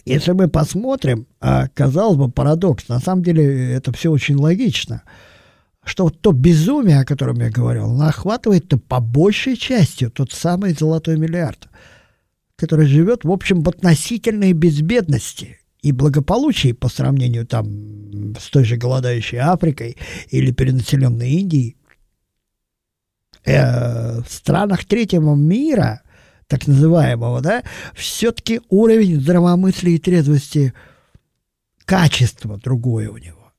если 0.05 0.31
мы 0.31 0.47
посмотрим, 0.47 1.27
а, 1.39 1.67
казалось 1.67 2.17
бы, 2.17 2.31
парадокс, 2.31 2.87
на 2.87 2.99
самом 2.99 3.21
деле 3.21 3.73
это 3.73 3.91
все 3.91 4.09
очень 4.09 4.37
логично, 4.37 5.03
что 5.83 6.05
вот 6.05 6.19
то 6.19 6.31
безумие, 6.31 6.99
о 6.99 7.05
котором 7.05 7.39
я 7.41 7.51
говорил, 7.51 7.91
оно 7.91 8.07
охватывает-то 8.07 8.79
по 8.79 8.99
большей 8.99 9.55
части 9.55 10.09
тот 10.09 10.31
самый 10.31 10.73
золотой 10.73 11.15
миллиард, 11.15 11.67
который 12.55 12.87
живет, 12.87 13.23
в 13.23 13.31
общем, 13.31 13.61
в 13.61 13.69
относительной 13.69 14.53
безбедности 14.53 15.58
и 15.81 15.91
благополучии 15.91 16.73
по 16.73 16.89
сравнению 16.89 17.45
там 17.45 18.35
с 18.37 18.49
той 18.49 18.63
же 18.63 18.77
голодающей 18.77 19.39
Африкой 19.39 19.97
или 20.29 20.51
перенаселенной 20.51 21.29
Индией. 21.31 21.77
Э, 23.45 24.21
в 24.21 24.29
странах 24.29 24.85
третьего 24.85 25.35
мира– 25.35 26.01
так 26.49 26.65
называемого, 26.65 27.41
да, 27.41 27.63
все-таки 27.93 28.59
уровень 28.69 29.21
здравомыслия 29.21 29.93
и 29.93 29.99
трезвости, 29.99 30.73
качество 31.85 32.57
другое 32.57 33.09
у 33.09 33.17
него. 33.17 33.53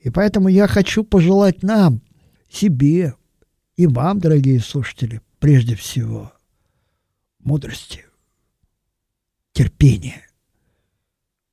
И 0.00 0.10
поэтому 0.10 0.48
я 0.48 0.68
хочу 0.68 1.02
пожелать 1.02 1.62
нам, 1.62 2.02
себе 2.50 3.14
и 3.76 3.86
вам, 3.86 4.20
дорогие 4.20 4.60
слушатели, 4.60 5.22
прежде 5.38 5.76
всего, 5.76 6.30
мудрости, 7.38 8.04
терпения, 9.52 10.26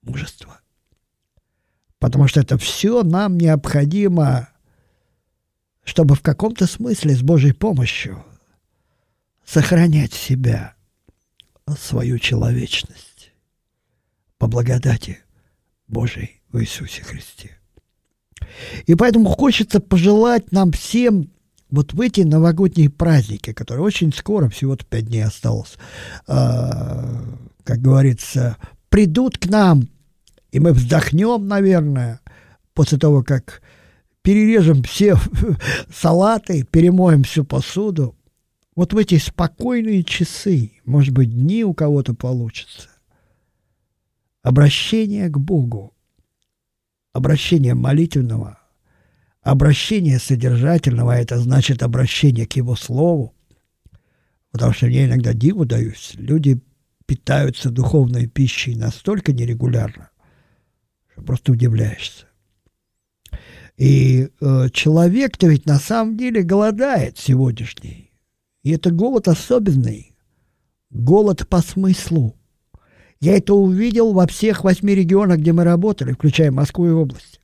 мужества. 0.01 0.59
Потому 1.99 2.27
что 2.27 2.39
это 2.39 2.57
все 2.57 3.03
нам 3.03 3.37
необходимо, 3.37 4.49
чтобы 5.83 6.15
в 6.15 6.21
каком-то 6.21 6.67
смысле 6.67 7.15
с 7.15 7.21
Божьей 7.21 7.53
помощью– 7.53 8.23
сохранять 9.51 10.13
себя, 10.13 10.75
свою 11.77 12.19
человечность 12.19 13.33
по 14.37 14.47
благодати 14.47 15.19
Божией 15.87 16.41
в 16.51 16.61
Иисусе 16.61 17.03
Христе. 17.03 17.57
И 18.85 18.95
поэтому 18.95 19.25
хочется 19.25 19.81
пожелать 19.81 20.51
нам 20.51 20.71
всем 20.71 21.29
вот 21.69 21.93
в 21.93 22.01
эти 22.01 22.21
новогодние 22.21 22.89
праздники, 22.89 23.53
которые 23.53 23.83
очень 23.83 24.13
скоро, 24.13 24.49
всего-то 24.49 24.85
пять 24.85 25.07
дней 25.07 25.23
осталось, 25.23 25.77
э, 26.27 26.33
как 27.63 27.79
говорится, 27.79 28.57
придут 28.91 29.37
к 29.37 29.47
нам, 29.47 29.87
и 30.51 30.59
мы 30.59 30.73
вздохнем, 30.73 31.47
наверное, 31.47 32.19
после 32.73 32.99
того, 32.99 33.23
как 33.23 33.61
перережем 34.21 34.83
все 34.83 35.17
салаты, 35.91 36.63
перемоем 36.63 37.23
всю 37.23 37.45
посуду, 37.45 38.15
вот 38.75 38.93
в 38.93 38.97
эти 38.97 39.17
спокойные 39.17 40.03
часы, 40.03 40.73
может 40.85 41.13
быть, 41.13 41.31
дни 41.31 41.63
у 41.63 41.73
кого-то 41.73 42.13
получится, 42.13 42.89
обращение 44.43 45.29
к 45.29 45.37
Богу, 45.37 45.95
обращение 47.13 47.75
молитвенного, 47.75 48.59
обращение 49.41 50.19
содержательного, 50.19 51.13
это 51.13 51.39
значит 51.39 51.81
обращение 51.81 52.45
к 52.45 52.57
Его 52.57 52.75
Слову, 52.75 53.33
потому 54.51 54.73
что 54.73 54.87
я 54.87 55.05
иногда 55.05 55.33
диву 55.33 55.63
даюсь, 55.63 56.11
люди 56.15 56.61
питаются 57.11 57.71
духовной 57.71 58.25
пищей 58.25 58.73
настолько 58.73 59.33
нерегулярно, 59.33 60.11
что 61.11 61.21
просто 61.23 61.51
удивляешься. 61.51 62.27
И 63.75 64.29
э, 64.39 64.69
человек-то 64.71 65.47
ведь 65.47 65.65
на 65.65 65.77
самом 65.77 66.15
деле 66.15 66.41
голодает 66.41 67.17
сегодняшний. 67.17 68.13
И 68.63 68.71
это 68.71 68.91
голод 68.91 69.27
особенный. 69.27 70.15
Голод 70.89 71.49
по 71.49 71.59
смыслу. 71.61 72.37
Я 73.19 73.35
это 73.35 73.55
увидел 73.55 74.13
во 74.13 74.25
всех 74.25 74.63
восьми 74.63 74.95
регионах, 74.95 75.39
где 75.39 75.51
мы 75.51 75.65
работали, 75.65 76.13
включая 76.13 76.49
Москву 76.49 76.87
и 76.87 76.91
область. 76.91 77.40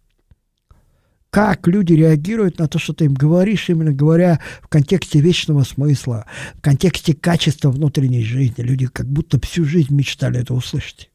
Как 1.29 1.67
люди 1.67 1.93
реагируют 1.93 2.57
на 2.57 2.67
то, 2.67 2.79
что 2.79 2.93
ты 2.93 3.05
им 3.05 3.13
говоришь, 3.13 3.69
именно 3.69 3.91
говоря 3.91 4.39
в 4.61 4.67
контексте 4.67 5.19
вечного 5.19 5.63
смысла, 5.63 6.25
в 6.55 6.61
контексте 6.61 7.13
качества 7.13 7.69
внутренней 7.69 8.23
жизни. 8.23 8.61
Люди 8.61 8.87
как 8.87 9.07
будто 9.07 9.39
всю 9.41 9.65
жизнь 9.65 9.93
мечтали 9.93 10.39
это 10.39 10.53
услышать. 10.53 11.11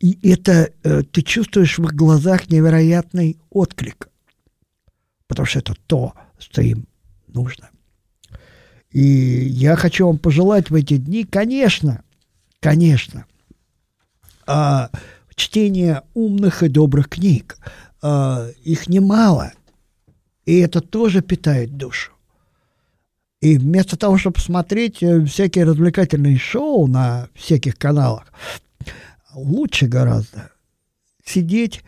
И 0.00 0.18
это 0.28 0.70
э, 0.82 1.02
ты 1.02 1.22
чувствуешь 1.22 1.78
в 1.78 1.84
их 1.84 1.94
глазах 1.94 2.50
невероятный 2.50 3.38
отклик, 3.50 4.08
потому 5.26 5.46
что 5.46 5.60
это 5.60 5.74
то, 5.86 6.14
что 6.38 6.62
им 6.62 6.86
нужно. 7.28 7.70
И 8.90 9.00
я 9.00 9.76
хочу 9.76 10.06
вам 10.06 10.18
пожелать 10.18 10.68
в 10.70 10.74
эти 10.74 10.98
дни, 10.98 11.24
конечно, 11.24 12.02
конечно, 12.60 13.24
э, 14.46 14.88
чтение 15.34 16.02
умных 16.12 16.62
и 16.62 16.68
добрых 16.68 17.08
книг. 17.08 17.56
Э, 18.02 18.52
их 18.64 18.88
немало, 18.88 19.52
и 20.44 20.58
это 20.58 20.80
тоже 20.80 21.22
питает 21.22 21.76
душу. 21.76 22.12
И 23.40 23.58
вместо 23.58 23.96
того, 23.96 24.18
чтобы 24.18 24.40
смотреть 24.40 25.02
э, 25.02 25.24
всякие 25.24 25.64
развлекательные 25.64 26.36
шоу 26.36 26.88
на 26.88 27.28
всяких 27.34 27.76
каналах, 27.76 28.32
лучше 29.34 29.86
гораздо 29.86 30.50
сидеть 31.24 31.84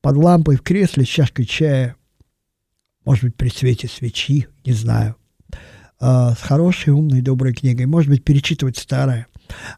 под 0.00 0.16
лампой 0.16 0.56
в 0.56 0.62
кресле 0.62 1.04
с 1.04 1.08
чашкой 1.08 1.44
чая, 1.44 1.96
может 3.04 3.24
быть, 3.24 3.36
при 3.36 3.50
свете 3.50 3.86
свечи, 3.86 4.48
не 4.64 4.72
знаю, 4.72 5.16
э, 5.52 5.56
с 6.00 6.40
хорошей, 6.40 6.94
умной, 6.94 7.20
доброй 7.20 7.52
книгой, 7.52 7.84
может 7.84 8.10
быть, 8.10 8.24
перечитывать 8.24 8.78
старое, 8.78 9.26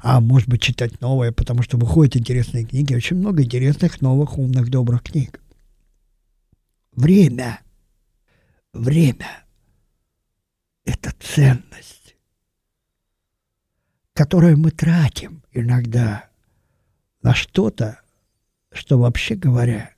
а 0.01 0.21
может 0.21 0.49
быть, 0.49 0.63
читать 0.63 1.01
новое, 1.01 1.33
потому 1.33 1.63
что 1.63 1.77
выходят 1.77 2.17
интересные 2.17 2.65
книги, 2.65 2.95
очень 2.95 3.17
много 3.17 3.43
интересных, 3.43 4.01
новых, 4.01 4.39
умных, 4.39 4.71
добрых 4.71 5.03
книг. 5.03 5.41
Время, 6.97 7.61
время– 8.73 9.45
это 10.85 11.13
ценность, 11.21 12.17
которую 14.13 14.59
мы 14.59 14.71
тратим 14.73 15.45
иногда– 15.53 16.29
на 17.27 17.35
что-то, 17.35 17.99
что 18.71 19.01
вообще 19.01 19.35
говоря, 19.35 19.91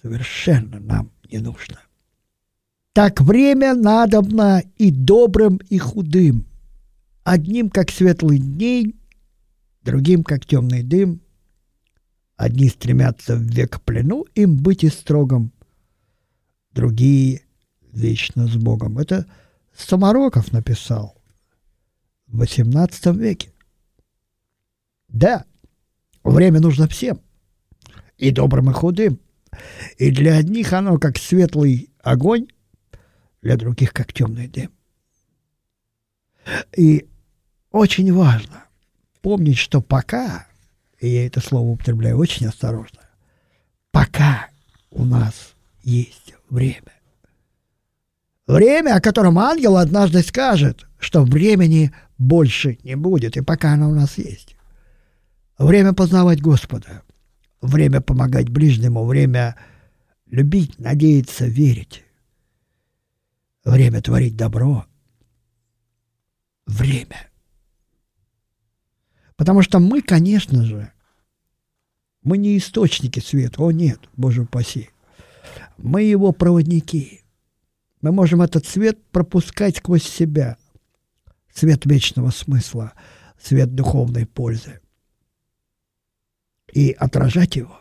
совершенно 0.00 0.78
нам 0.78 1.10
не 1.28 1.38
нужно. 1.38 1.80
Так 2.92 3.20
время 3.20 3.74
надобно 3.74 4.62
и 4.78 4.92
добрым, 4.92 5.56
и 5.70 5.78
худым. 5.78 6.46
Одним, 7.24 7.68
как 7.68 7.90
светлый 7.90 8.38
день, 8.38 9.00
другим, 9.82 10.22
как 10.22 10.46
темный 10.46 10.84
дым. 10.84 11.20
Одни 12.36 12.68
стремятся 12.68 13.34
в 13.34 13.40
век 13.40 13.80
плену, 13.80 14.24
им 14.36 14.56
быть 14.56 14.84
и 14.84 14.88
строгом, 14.88 15.50
другие 16.72 17.42
вечно 17.92 18.46
с 18.46 18.56
Богом. 18.56 18.98
Это 18.98 19.26
Самароков 19.76 20.52
написал 20.52 21.16
в 22.26 22.42
XVIII 22.42 23.16
веке. 23.16 23.52
Да, 25.08 25.44
Время 26.22 26.60
нужно 26.60 26.86
всем, 26.86 27.20
и 28.18 28.30
добрым, 28.30 28.70
и 28.70 28.72
худым. 28.72 29.20
И 29.98 30.10
для 30.10 30.36
одних 30.36 30.72
оно 30.72 30.98
как 30.98 31.18
светлый 31.18 31.90
огонь, 32.02 32.48
для 33.42 33.56
других 33.56 33.92
как 33.92 34.12
темный 34.12 34.48
дым. 34.48 34.70
И 36.76 37.08
очень 37.70 38.12
важно 38.12 38.64
помнить, 39.22 39.58
что 39.58 39.80
пока, 39.80 40.46
и 40.98 41.08
я 41.08 41.26
это 41.26 41.40
слово 41.40 41.70
употребляю 41.70 42.18
очень 42.18 42.46
осторожно, 42.46 43.00
пока 43.90 44.48
у 44.90 45.04
нас 45.04 45.54
есть 45.82 46.34
время. 46.48 46.92
Время, 48.46 48.96
о 48.96 49.00
котором 49.00 49.38
ангел 49.38 49.76
однажды 49.76 50.22
скажет, 50.22 50.86
что 50.98 51.22
времени 51.22 51.92
больше 52.18 52.78
не 52.82 52.96
будет, 52.96 53.36
и 53.36 53.42
пока 53.42 53.74
оно 53.74 53.90
у 53.90 53.94
нас 53.94 54.18
есть. 54.18 54.56
Время 55.58 55.92
познавать 55.92 56.40
Господа, 56.40 57.02
время 57.60 58.00
помогать 58.00 58.48
ближнему, 58.48 59.04
время 59.04 59.56
любить, 60.26 60.78
надеяться, 60.78 61.46
верить, 61.46 62.04
время 63.64 64.02
творить 64.02 64.36
добро, 64.36 64.86
время. 66.66 67.28
Потому 69.36 69.62
что 69.62 69.78
мы, 69.78 70.02
конечно 70.02 70.64
же, 70.64 70.92
мы 72.22 72.36
не 72.36 72.58
источники 72.58 73.20
света, 73.20 73.62
о 73.62 73.70
нет, 73.70 74.00
Боже 74.16 74.42
упаси. 74.42 74.90
Мы 75.82 76.02
его 76.02 76.32
проводники. 76.32 77.22
Мы 78.02 78.12
можем 78.12 78.42
этот 78.42 78.66
свет 78.66 79.02
пропускать 79.10 79.78
сквозь 79.78 80.04
себя. 80.04 80.56
Свет 81.52 81.84
вечного 81.84 82.30
смысла, 82.30 82.92
свет 83.40 83.74
духовной 83.74 84.26
пользы 84.26 84.80
и 86.72 86.92
отражать 86.92 87.56
его 87.56 87.80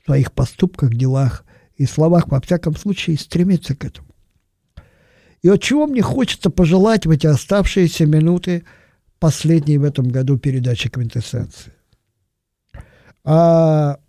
в 0.00 0.04
своих 0.06 0.32
поступках, 0.32 0.94
делах 0.94 1.44
и 1.76 1.86
словах, 1.86 2.28
во 2.28 2.40
всяком 2.40 2.76
случае, 2.76 3.18
стремиться 3.18 3.76
к 3.76 3.84
этому. 3.84 4.08
И 5.42 5.48
от 5.48 5.62
чего 5.62 5.86
мне 5.86 6.02
хочется 6.02 6.50
пожелать 6.50 7.06
в 7.06 7.10
эти 7.10 7.26
оставшиеся 7.26 8.06
минуты 8.06 8.64
последней 9.20 9.78
в 9.78 9.84
этом 9.84 10.08
году 10.08 10.38
передачи 10.38 10.88
«Квинтэссенции». 10.88 11.72
А, 13.24 14.00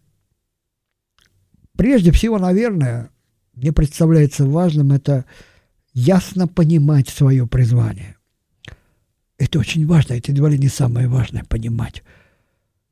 прежде 1.79 2.11
всего, 2.11 2.37
наверное, 2.37 3.09
мне 3.55 3.71
представляется 3.71 4.45
важным 4.45 4.91
это 4.91 5.23
ясно 5.93 6.45
понимать 6.45 7.07
свое 7.07 7.47
призвание. 7.47 8.17
Это 9.37 9.59
очень 9.59 9.87
важно, 9.87 10.15
это 10.15 10.33
едва 10.33 10.49
ли 10.49 10.57
не 10.59 10.67
самое 10.67 11.07
важное– 11.07 11.43
понимать– 11.49 12.03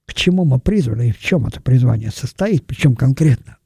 к 0.08 0.14
чему 0.14 0.46
мы 0.46 0.58
призваны 0.58 1.10
и 1.10 1.12
в 1.12 1.20
чем 1.20 1.46
это 1.48 1.60
призвание 1.60 2.12
состоит, 2.12 2.66
причем 2.66 2.96
конкретно. 2.96 3.58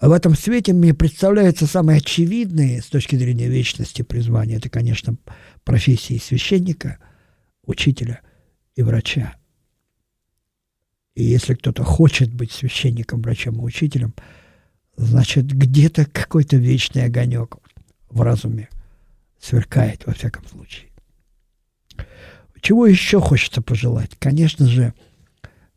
А 0.00 0.08
в 0.08 0.12
этом 0.12 0.34
свете 0.34 0.72
мне 0.72 0.94
представляется 0.94 1.66
самое 1.66 1.98
очевидное 1.98 2.80
с 2.80 2.86
точки 2.86 3.16
зрения 3.16 3.48
вечности 3.48 4.00
призвания. 4.00 4.56
Это, 4.56 4.70
конечно, 4.70 5.16
профессии 5.64 6.16
священника, 6.18 6.96
учителя 7.66 8.20
и 8.74 8.82
врача. 8.82 9.34
И 11.14 11.24
если 11.24 11.54
кто-то 11.54 11.84
хочет 11.84 12.32
быть 12.32 12.52
священником, 12.52 13.22
врачом 13.22 13.56
и 13.56 13.64
учителем, 13.64 14.14
значит, 14.96 15.46
где-то 15.46 16.06
какой-то 16.06 16.56
вечный 16.56 17.04
огонек 17.04 17.56
в 18.08 18.22
разуме 18.22 18.68
сверкает, 19.40 20.06
во 20.06 20.12
всяком 20.12 20.46
случае. 20.46 20.90
Чего 22.60 22.86
еще 22.86 23.20
хочется 23.20 23.62
пожелать? 23.62 24.10
Конечно 24.18 24.66
же, 24.66 24.92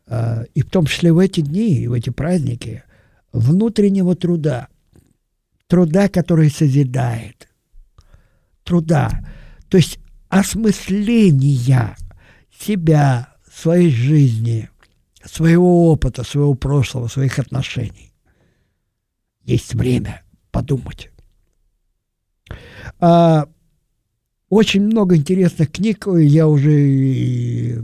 э, 0.06 0.44
и 0.54 0.62
в 0.62 0.70
том 0.70 0.86
числе 0.86 1.12
в 1.12 1.18
эти 1.18 1.40
дни, 1.40 1.80
и 1.80 1.86
в 1.86 1.94
эти 1.94 2.10
праздники, 2.10 2.82
внутреннего 3.32 4.14
труда, 4.14 4.68
труда, 5.66 6.08
который 6.08 6.50
созидает, 6.50 7.48
труда, 8.64 9.26
то 9.68 9.78
есть 9.78 9.98
осмысления 10.28 11.96
себя, 12.60 13.28
своей 13.50 13.90
жизни, 13.90 14.68
своего 15.24 15.90
опыта, 15.90 16.24
своего 16.24 16.54
прошлого, 16.54 17.08
своих 17.08 17.38
отношений. 17.38 18.12
Есть 19.44 19.74
время 19.74 20.22
подумать. 20.50 21.10
А, 23.00 23.46
очень 24.48 24.82
много 24.82 25.16
интересных 25.16 25.72
книг, 25.72 26.06
я 26.06 26.46
уже 26.46 27.82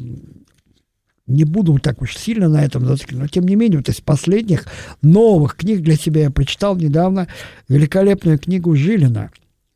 не 1.27 1.45
буду 1.45 1.79
так 1.79 2.03
уж 2.03 2.17
сильно 2.17 2.49
на 2.49 2.65
этом 2.65 2.85
зацикливаться, 2.85 3.23
но 3.23 3.29
тем 3.29 3.47
не 3.47 3.57
менее, 3.57 3.79
вот 3.79 3.89
из 3.89 4.01
последних 4.01 4.67
новых 5.01 5.57
книг 5.57 5.81
для 5.81 5.97
себя 5.97 6.23
я 6.23 6.31
прочитал 6.31 6.77
недавно 6.77 7.29
великолепную 7.69 8.39
книгу 8.39 8.75
Жилина 8.75 9.31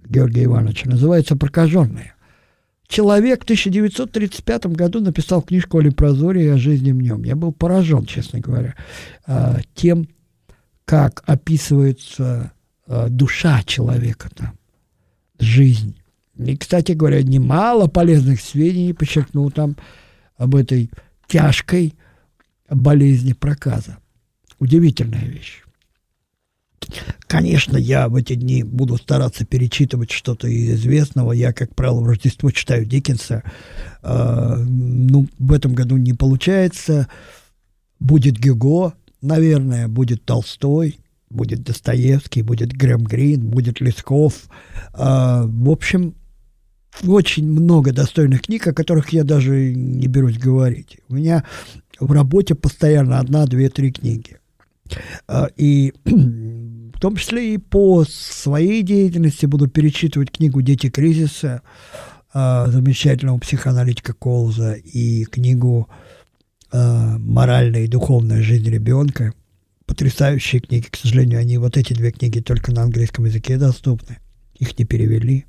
Георгия 0.05 0.45
Ивановича, 0.45 0.91
называется 0.91 1.37
«Прокаженные». 1.37 2.14
Человек 2.95 3.41
в 3.41 3.43
1935 3.43 4.67
году 4.67 5.01
написал 5.01 5.43
книжку 5.43 5.79
о 5.79 5.81
Лепрозоре 5.81 6.45
и 6.45 6.49
о 6.51 6.57
жизни 6.57 6.93
в 6.93 7.03
нем. 7.03 7.25
Я 7.25 7.35
был 7.35 7.51
поражен, 7.51 8.07
честно 8.07 8.39
говоря, 8.39 8.77
а, 9.27 9.59
тем, 9.75 10.07
как 10.85 11.25
описывается 11.27 12.53
а, 12.87 13.09
душа 13.09 13.65
человека 13.65 14.31
там, 14.33 14.57
жизнь. 15.41 15.97
И, 16.37 16.57
кстати 16.57 16.93
говоря, 16.93 17.21
немало 17.25 17.89
полезных 17.89 18.41
сведений 18.41 18.93
подчеркнул 18.93 19.51
там 19.51 19.77
об 20.37 20.55
этой 20.55 20.89
тяжкой 21.27 21.95
болезни 22.71 23.33
проказа. 23.33 23.99
Удивительная 24.61 25.25
вещь. 25.25 25.64
Конечно, 27.27 27.77
я 27.77 28.09
в 28.09 28.17
эти 28.17 28.35
дни 28.35 28.63
буду 28.63 28.97
стараться 28.97 29.45
перечитывать 29.45 30.11
что-то 30.11 30.49
из 30.49 30.75
известного. 30.75 31.33
Я, 31.33 31.53
как 31.53 31.75
правило, 31.75 32.01
в 32.01 32.07
Рождество 32.07 32.51
читаю 32.51 32.85
Диккенса. 32.85 33.43
Э, 34.03 34.57
ну, 34.57 35.27
в 35.39 35.53
этом 35.53 35.75
году 35.75 35.97
не 35.97 36.13
получается. 36.13 37.09
Будет 38.01 38.39
Гюго, 38.39 38.95
наверное, 39.21 39.89
будет 39.89 40.25
Толстой, 40.25 40.99
будет 41.31 41.63
Достоевский, 41.63 42.43
будет 42.43 42.73
Грэм 42.73 43.05
Грин, 43.05 43.49
будет 43.49 43.81
Лесков. 43.81 44.45
Э, 44.95 45.45
в 45.47 45.71
общем, 45.71 46.15
очень 47.03 47.51
много 47.51 47.93
достойных 47.93 48.43
книг, 48.43 48.67
о 48.67 48.75
которых 48.75 49.11
я 49.11 49.25
даже 49.25 49.75
не 49.75 50.07
берусь 50.07 50.39
говорить. 50.39 50.99
У 51.09 51.15
меня 51.15 51.45
в 51.99 52.11
работе 52.13 52.55
постоянно 52.55 53.19
одна, 53.19 53.47
две, 53.47 53.69
три 53.69 53.93
книги. 53.93 54.39
Э, 55.29 55.47
и 55.57 55.93
том 57.05 57.17
числе 57.17 57.53
и 57.53 57.59
по 57.59 58.03
своей 58.09 58.83
деятельности 58.83 59.45
буду 59.45 59.69
перечитывать 59.69 60.31
книгу 60.31 60.63
«Дети 60.63 60.89
кризиса» 60.89 61.61
э, 62.33 62.65
замечательного 62.69 63.37
психоаналитика 63.37 64.15
Колза 64.15 64.73
и 64.73 65.27
книгу 65.27 65.87
э, 66.73 66.79
«Моральная 67.19 67.83
и 67.83 67.89
духовная 67.89 68.41
жизнь 68.41 68.71
ребенка». 68.71 69.35
Потрясающие 69.85 70.63
книги. 70.63 70.87
К 70.91 70.97
сожалению, 70.97 71.41
они, 71.41 71.59
вот 71.59 71.77
эти 71.77 71.93
две 71.93 72.11
книги, 72.11 72.41
только 72.41 72.73
на 72.73 72.85
английском 72.85 73.27
языке 73.27 73.59
доступны. 73.59 74.17
Их 74.59 74.79
не 74.79 74.87
перевели. 74.87 75.45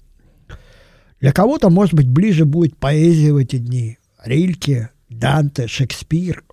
Для 1.21 1.31
кого-то, 1.31 1.69
может 1.69 1.93
быть, 1.93 2.09
ближе 2.09 2.43
будет 2.43 2.75
поэзия 2.75 3.31
в 3.31 3.37
эти 3.37 3.59
дни. 3.59 3.97
Рильке, 4.25 4.89
Данте, 5.07 5.69
Шекспир. 5.69 6.43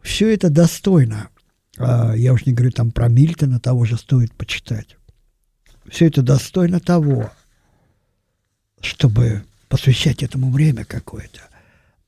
Все 0.00 0.32
это 0.32 0.48
достойно 0.48 1.30
я 1.78 2.32
уж 2.32 2.46
не 2.46 2.52
говорю 2.52 2.72
там 2.72 2.90
про 2.90 3.08
Мильтона, 3.08 3.60
того 3.60 3.84
же 3.84 3.96
стоит 3.96 4.32
почитать. 4.32 4.96
Все 5.88 6.06
это 6.06 6.22
достойно 6.22 6.80
того, 6.80 7.30
чтобы 8.80 9.44
посвящать 9.68 10.22
этому 10.22 10.50
время 10.50 10.84
какое-то. 10.84 11.40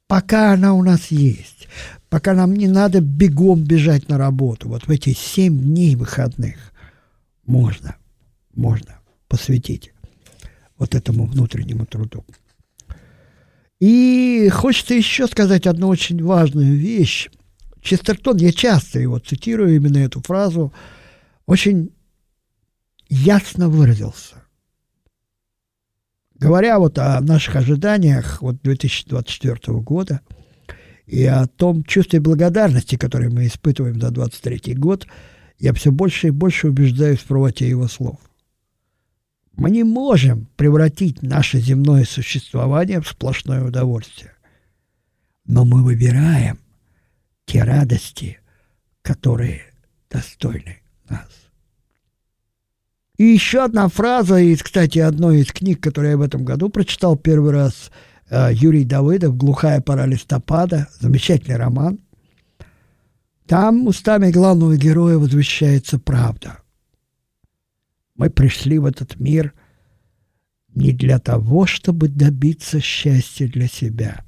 Пока 0.06 0.52
она 0.52 0.72
у 0.72 0.82
нас 0.82 1.10
есть, 1.10 1.68
пока 2.08 2.32
нам 2.32 2.54
не 2.54 2.66
надо 2.66 3.00
бегом 3.00 3.62
бежать 3.62 4.08
на 4.08 4.16
работу, 4.16 4.68
вот 4.68 4.86
в 4.86 4.90
эти 4.90 5.12
семь 5.12 5.58
дней 5.58 5.96
выходных 5.96 6.56
можно, 7.44 7.96
можно 8.54 8.98
посвятить 9.28 9.92
вот 10.78 10.94
этому 10.94 11.26
внутреннему 11.26 11.84
труду. 11.84 12.24
И 13.80 14.48
хочется 14.52 14.94
еще 14.94 15.26
сказать 15.26 15.66
одну 15.66 15.88
очень 15.88 16.22
важную 16.22 16.76
вещь. 16.76 17.28
Честертон, 17.80 18.36
я 18.38 18.52
часто 18.52 18.98
его 18.98 19.18
цитирую, 19.18 19.76
именно 19.76 19.98
эту 19.98 20.20
фразу, 20.20 20.72
очень 21.46 21.92
ясно 23.08 23.68
выразился. 23.68 24.36
Говоря 26.34 26.78
вот 26.78 26.98
о 26.98 27.20
наших 27.20 27.56
ожиданиях 27.56 28.42
вот 28.42 28.62
2024 28.62 29.78
года 29.80 30.20
и 31.06 31.24
о 31.24 31.46
том 31.46 31.82
чувстве 31.82 32.20
благодарности, 32.20 32.96
которое 32.96 33.28
мы 33.28 33.46
испытываем 33.46 34.00
за 34.00 34.10
2023 34.10 34.74
год, 34.74 35.06
я 35.58 35.72
все 35.72 35.90
больше 35.90 36.28
и 36.28 36.30
больше 36.30 36.68
убеждаюсь 36.68 37.18
в 37.18 37.24
правоте 37.24 37.68
его 37.68 37.88
слов. 37.88 38.18
Мы 39.54 39.70
не 39.70 39.82
можем 39.82 40.46
превратить 40.54 41.22
наше 41.22 41.58
земное 41.58 42.04
существование 42.04 43.00
в 43.00 43.08
сплошное 43.08 43.64
удовольствие. 43.64 44.34
Но 45.46 45.64
мы 45.64 45.82
выбираем 45.82 46.60
те 47.48 47.64
радости, 47.64 48.38
которые 49.02 49.62
достойны 50.10 50.82
нас. 51.08 51.28
И 53.16 53.24
еще 53.24 53.64
одна 53.64 53.88
фраза 53.88 54.38
из, 54.38 54.62
кстати, 54.62 54.98
одной 54.98 55.40
из 55.40 55.50
книг, 55.50 55.82
которую 55.82 56.12
я 56.12 56.16
в 56.18 56.22
этом 56.22 56.44
году 56.44 56.68
прочитал 56.68 57.16
первый 57.16 57.52
раз, 57.52 57.90
э, 58.28 58.50
Юрий 58.52 58.84
Давыдов 58.84 59.36
«Глухая 59.36 59.80
пора 59.80 60.06
листопада», 60.06 60.88
замечательный 61.00 61.56
роман. 61.56 61.98
Там 63.46 63.86
устами 63.86 64.30
главного 64.30 64.76
героя 64.76 65.16
возвещается 65.16 65.98
правда. 65.98 66.58
Мы 68.14 68.28
пришли 68.28 68.78
в 68.78 68.84
этот 68.84 69.18
мир 69.18 69.54
не 70.74 70.92
для 70.92 71.18
того, 71.18 71.66
чтобы 71.66 72.08
добиться 72.08 72.78
счастья 72.78 73.48
для 73.48 73.68
себя, 73.68 74.22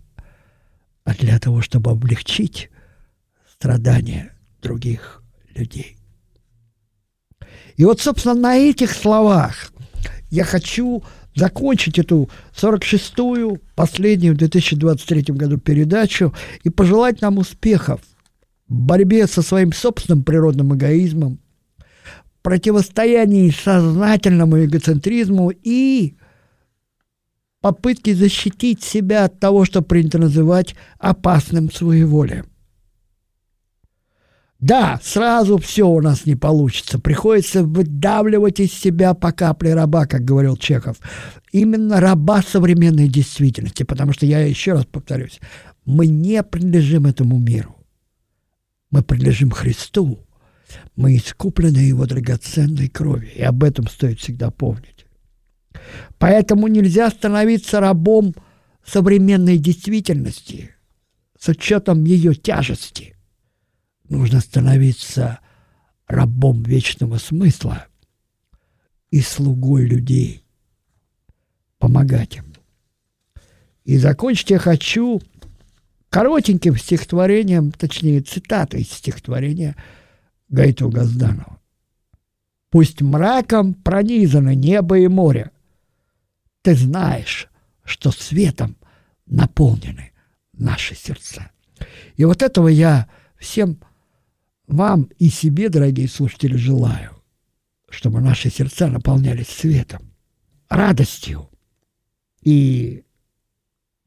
а 1.05 1.15
для 1.15 1.39
того, 1.39 1.61
чтобы 1.61 1.91
облегчить 1.91 2.71
страдания 3.61 4.33
других 4.63 5.23
людей. 5.55 5.99
И 7.77 7.85
вот, 7.85 8.01
собственно, 8.01 8.35
на 8.35 8.57
этих 8.57 8.91
словах 8.91 9.71
я 10.31 10.45
хочу 10.45 11.03
закончить 11.35 11.99
эту 11.99 12.31
46-ю, 12.57 13.61
последнюю 13.77 14.35
в 14.35 14.39
2023 14.39 15.35
году 15.35 15.59
передачу 15.59 16.35
и 16.65 16.71
пожелать 16.71 17.21
нам 17.21 17.37
успехов 17.37 18.01
в 18.67 18.75
борьбе 18.75 19.27
со 19.27 19.43
своим 19.43 19.75
собственным 19.75 20.25
природным 20.25 20.75
эгоизмом, 20.75 21.39
противостоянии 22.41 23.51
сознательному 23.51 24.65
эгоцентризму 24.65 25.51
и 25.51 26.17
попытке 27.61 28.15
защитить 28.15 28.83
себя 28.83 29.27
от 29.27 29.39
того, 29.39 29.67
что 29.67 29.83
принято 29.83 30.17
называть 30.17 30.75
опасным 30.99 31.71
своеволием. 31.71 32.47
Да, 34.61 35.01
сразу 35.03 35.57
все 35.57 35.89
у 35.89 36.03
нас 36.03 36.27
не 36.27 36.37
получится. 36.37 36.99
Приходится 36.99 37.65
выдавливать 37.65 38.61
из 38.61 38.73
себя 38.73 39.15
по 39.15 39.33
капле 39.33 39.75
раба, 39.75 40.07
как 40.07 40.23
говорил 40.25 40.57
Чехов. 40.57 40.99
Именно 41.51 41.99
раба 41.99 42.43
современной 42.43 43.09
действительности. 43.09 43.85
Потому 43.85 44.13
что 44.13 44.27
я 44.27 44.41
еще 44.41 44.75
раз 44.75 44.85
повторюсь, 44.85 45.41
мы 45.87 46.07
не 46.07 46.43
принадлежим 46.43 47.07
этому 47.07 47.39
миру. 47.39 47.75
Мы 48.91 49.03
принадлежим 49.03 49.51
Христу. 49.51 50.27
Мы 50.95 51.17
искуплены 51.17 51.79
Его 51.79 52.05
драгоценной 52.05 52.89
кровью. 52.89 53.35
И 53.35 53.41
об 53.41 53.65
этом 53.65 53.89
стоит 53.89 54.21
всегда 54.21 54.51
помнить. 54.51 55.07
Поэтому 56.19 56.67
нельзя 56.69 57.09
становиться 57.09 57.81
рабом 57.81 58.35
современной 58.85 59.57
действительности 59.57 60.75
с 61.39 61.49
учетом 61.49 62.05
ее 62.05 62.35
тяжести– 62.35 63.15
нужно 64.11 64.41
становиться 64.41 65.39
рабом 66.07 66.63
вечного 66.63 67.17
смысла 67.17 67.87
и 69.11 69.23
слугой 69.23 69.87
людей, 69.87 70.45
помогать 71.79 72.37
им. 72.37 72.53
И 73.85 73.97
закончить 73.97 74.51
я 74.51 74.59
хочу 74.59 75.23
коротеньким 76.11 76.77
стихотворением, 76.77 77.73
точнее, 77.73 78.21
цитатой 78.21 78.83
из 78.83 78.91
стихотворения 78.91 79.77
Гайту 80.49 80.91
Газданова. 80.91 81.59
«Пусть 82.69 83.01
мраком 83.01 83.75
пронизано 83.75 84.55
небо 84.55 84.99
и 84.99 85.09
море, 85.09 85.51
ты 86.63 86.75
знаешь, 86.75 87.49
что 87.85 88.11
светом 88.11 88.77
наполнены 89.27 90.13
наши 90.53 90.95
сердца». 90.95 91.51
И 92.17 92.25
вот 92.25 92.43
этого 92.43 92.69
я 92.69 93.09
всем 93.39 93.81
вам 94.71 95.11
и 95.19 95.29
себе, 95.29 95.69
дорогие 95.69 96.09
слушатели, 96.09 96.57
желаю, 96.57 97.17
чтобы 97.89 98.21
наши 98.21 98.51
сердца 98.51 98.89
наполнялись 98.89 99.49
светом, 99.49 100.13
радостью. 100.69 101.49
И 102.43 103.05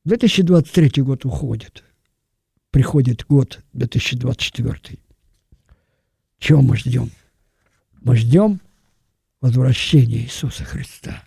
2023 0.06 1.04
год 1.04 1.26
уходит. 1.26 1.84
Приходит 2.72 3.26
год 3.26 3.62
2024. 3.74 4.98
Чего 6.40 6.62
мы 6.62 6.78
ждем? 6.78 7.12
Мы 8.02 8.16
ждем 8.16 8.60
возвращения 9.42 10.20
Иисуса 10.20 10.64
Христа. 10.64 11.24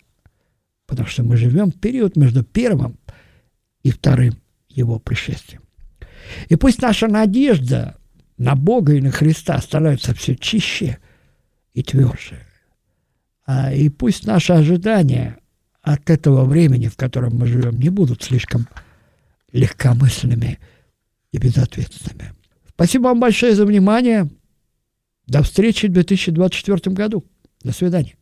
Потому 0.85 1.07
что 1.07 1.23
мы 1.23 1.37
живем 1.37 1.71
в 1.71 1.79
период 1.79 2.15
между 2.15 2.43
первым 2.43 2.97
и 3.83 3.91
вторым 3.91 4.35
Его 4.69 4.99
пришествием. 4.99 5.61
И 6.49 6.55
пусть 6.55 6.81
наша 6.81 7.07
надежда 7.07 7.96
на 8.37 8.55
Бога 8.55 8.93
и 8.93 9.01
на 9.01 9.11
Христа 9.11 9.59
становится 9.59 10.13
все 10.13 10.35
чище 10.35 10.99
и 11.73 11.83
тверже. 11.83 12.39
А, 13.45 13.73
и 13.73 13.89
пусть 13.89 14.25
наши 14.25 14.53
ожидания 14.53 15.37
от 15.81 16.09
этого 16.09 16.45
времени, 16.45 16.87
в 16.87 16.97
котором 16.97 17.37
мы 17.37 17.47
живем, 17.47 17.79
не 17.79 17.89
будут 17.89 18.23
слишком 18.23 18.67
легкомысленными 19.53 20.59
и 21.31 21.37
безответственными. 21.37 22.33
Спасибо 22.69 23.03
вам 23.03 23.19
большое 23.19 23.55
за 23.55 23.65
внимание. 23.65 24.29
До 25.25 25.43
встречи 25.43 25.87
в 25.87 25.93
2024 25.93 26.93
году. 26.95 27.25
До 27.63 27.71
свидания. 27.71 28.15